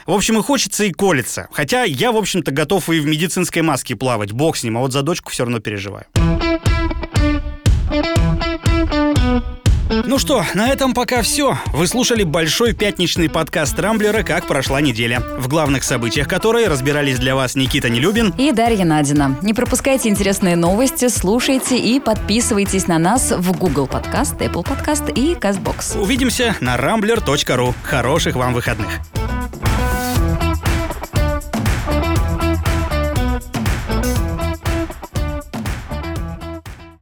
В 0.06 0.12
общем, 0.12 0.40
и 0.40 0.44
хочется, 0.44 0.84
и 0.84 0.92
колется. 0.92 1.48
Хотя 1.52 1.84
я, 1.84 2.12
в 2.12 2.18
общем-то, 2.18 2.52
готов 2.52 2.90
и 2.90 3.00
в 3.00 3.06
медицинской 3.06 3.62
маске 3.62 3.96
плавать. 3.96 4.32
Бог 4.32 4.58
с 4.58 4.64
ним, 4.64 4.78
а 4.78 4.82
вот 4.82 4.94
за 4.94 5.02
дочку 5.02 5.32
все 5.32 5.44
равно 5.44 5.60
переживаю. 5.60 6.06
Ну 9.90 10.20
что, 10.20 10.46
на 10.54 10.70
этом 10.70 10.94
пока 10.94 11.22
все. 11.24 11.58
Вы 11.74 11.88
слушали 11.88 12.24
большой 12.24 12.74
пятничный 12.74 13.30
подкаст 13.30 13.80
Рамблера 13.80 14.22
«Как 14.24 14.46
прошла 14.46 14.82
неделя», 14.82 15.20
в 15.20 15.48
главных 15.48 15.84
событиях 15.84 16.28
которой 16.28 16.68
разбирались 16.68 17.18
для 17.18 17.36
вас 17.36 17.56
Никита 17.56 17.90
Нелюбин. 17.90 18.34
И 18.38 18.52
Дарья 18.52 18.86
Надина. 18.86 19.38
Не 19.42 19.54
пропускайте 19.54 20.10
интересные 20.10 20.56
новости, 20.56 21.08
слушайте 21.08 21.78
и 21.78 22.00
подписывайтесь 22.00 22.88
на 22.88 23.00
нас 23.00 23.32
в 23.32 23.58
Google 23.58 23.88
Подкаст, 23.88 24.36
Apple 24.36 24.68
Подкаст 24.68 25.10
и 25.10 25.34
CastBox. 25.34 26.00
Увидимся 26.00 26.56
на 26.60 26.76
rambler.ru. 26.76 27.74
Хороших 27.84 28.36
вам 28.36 28.54
выходных. 28.54 29.00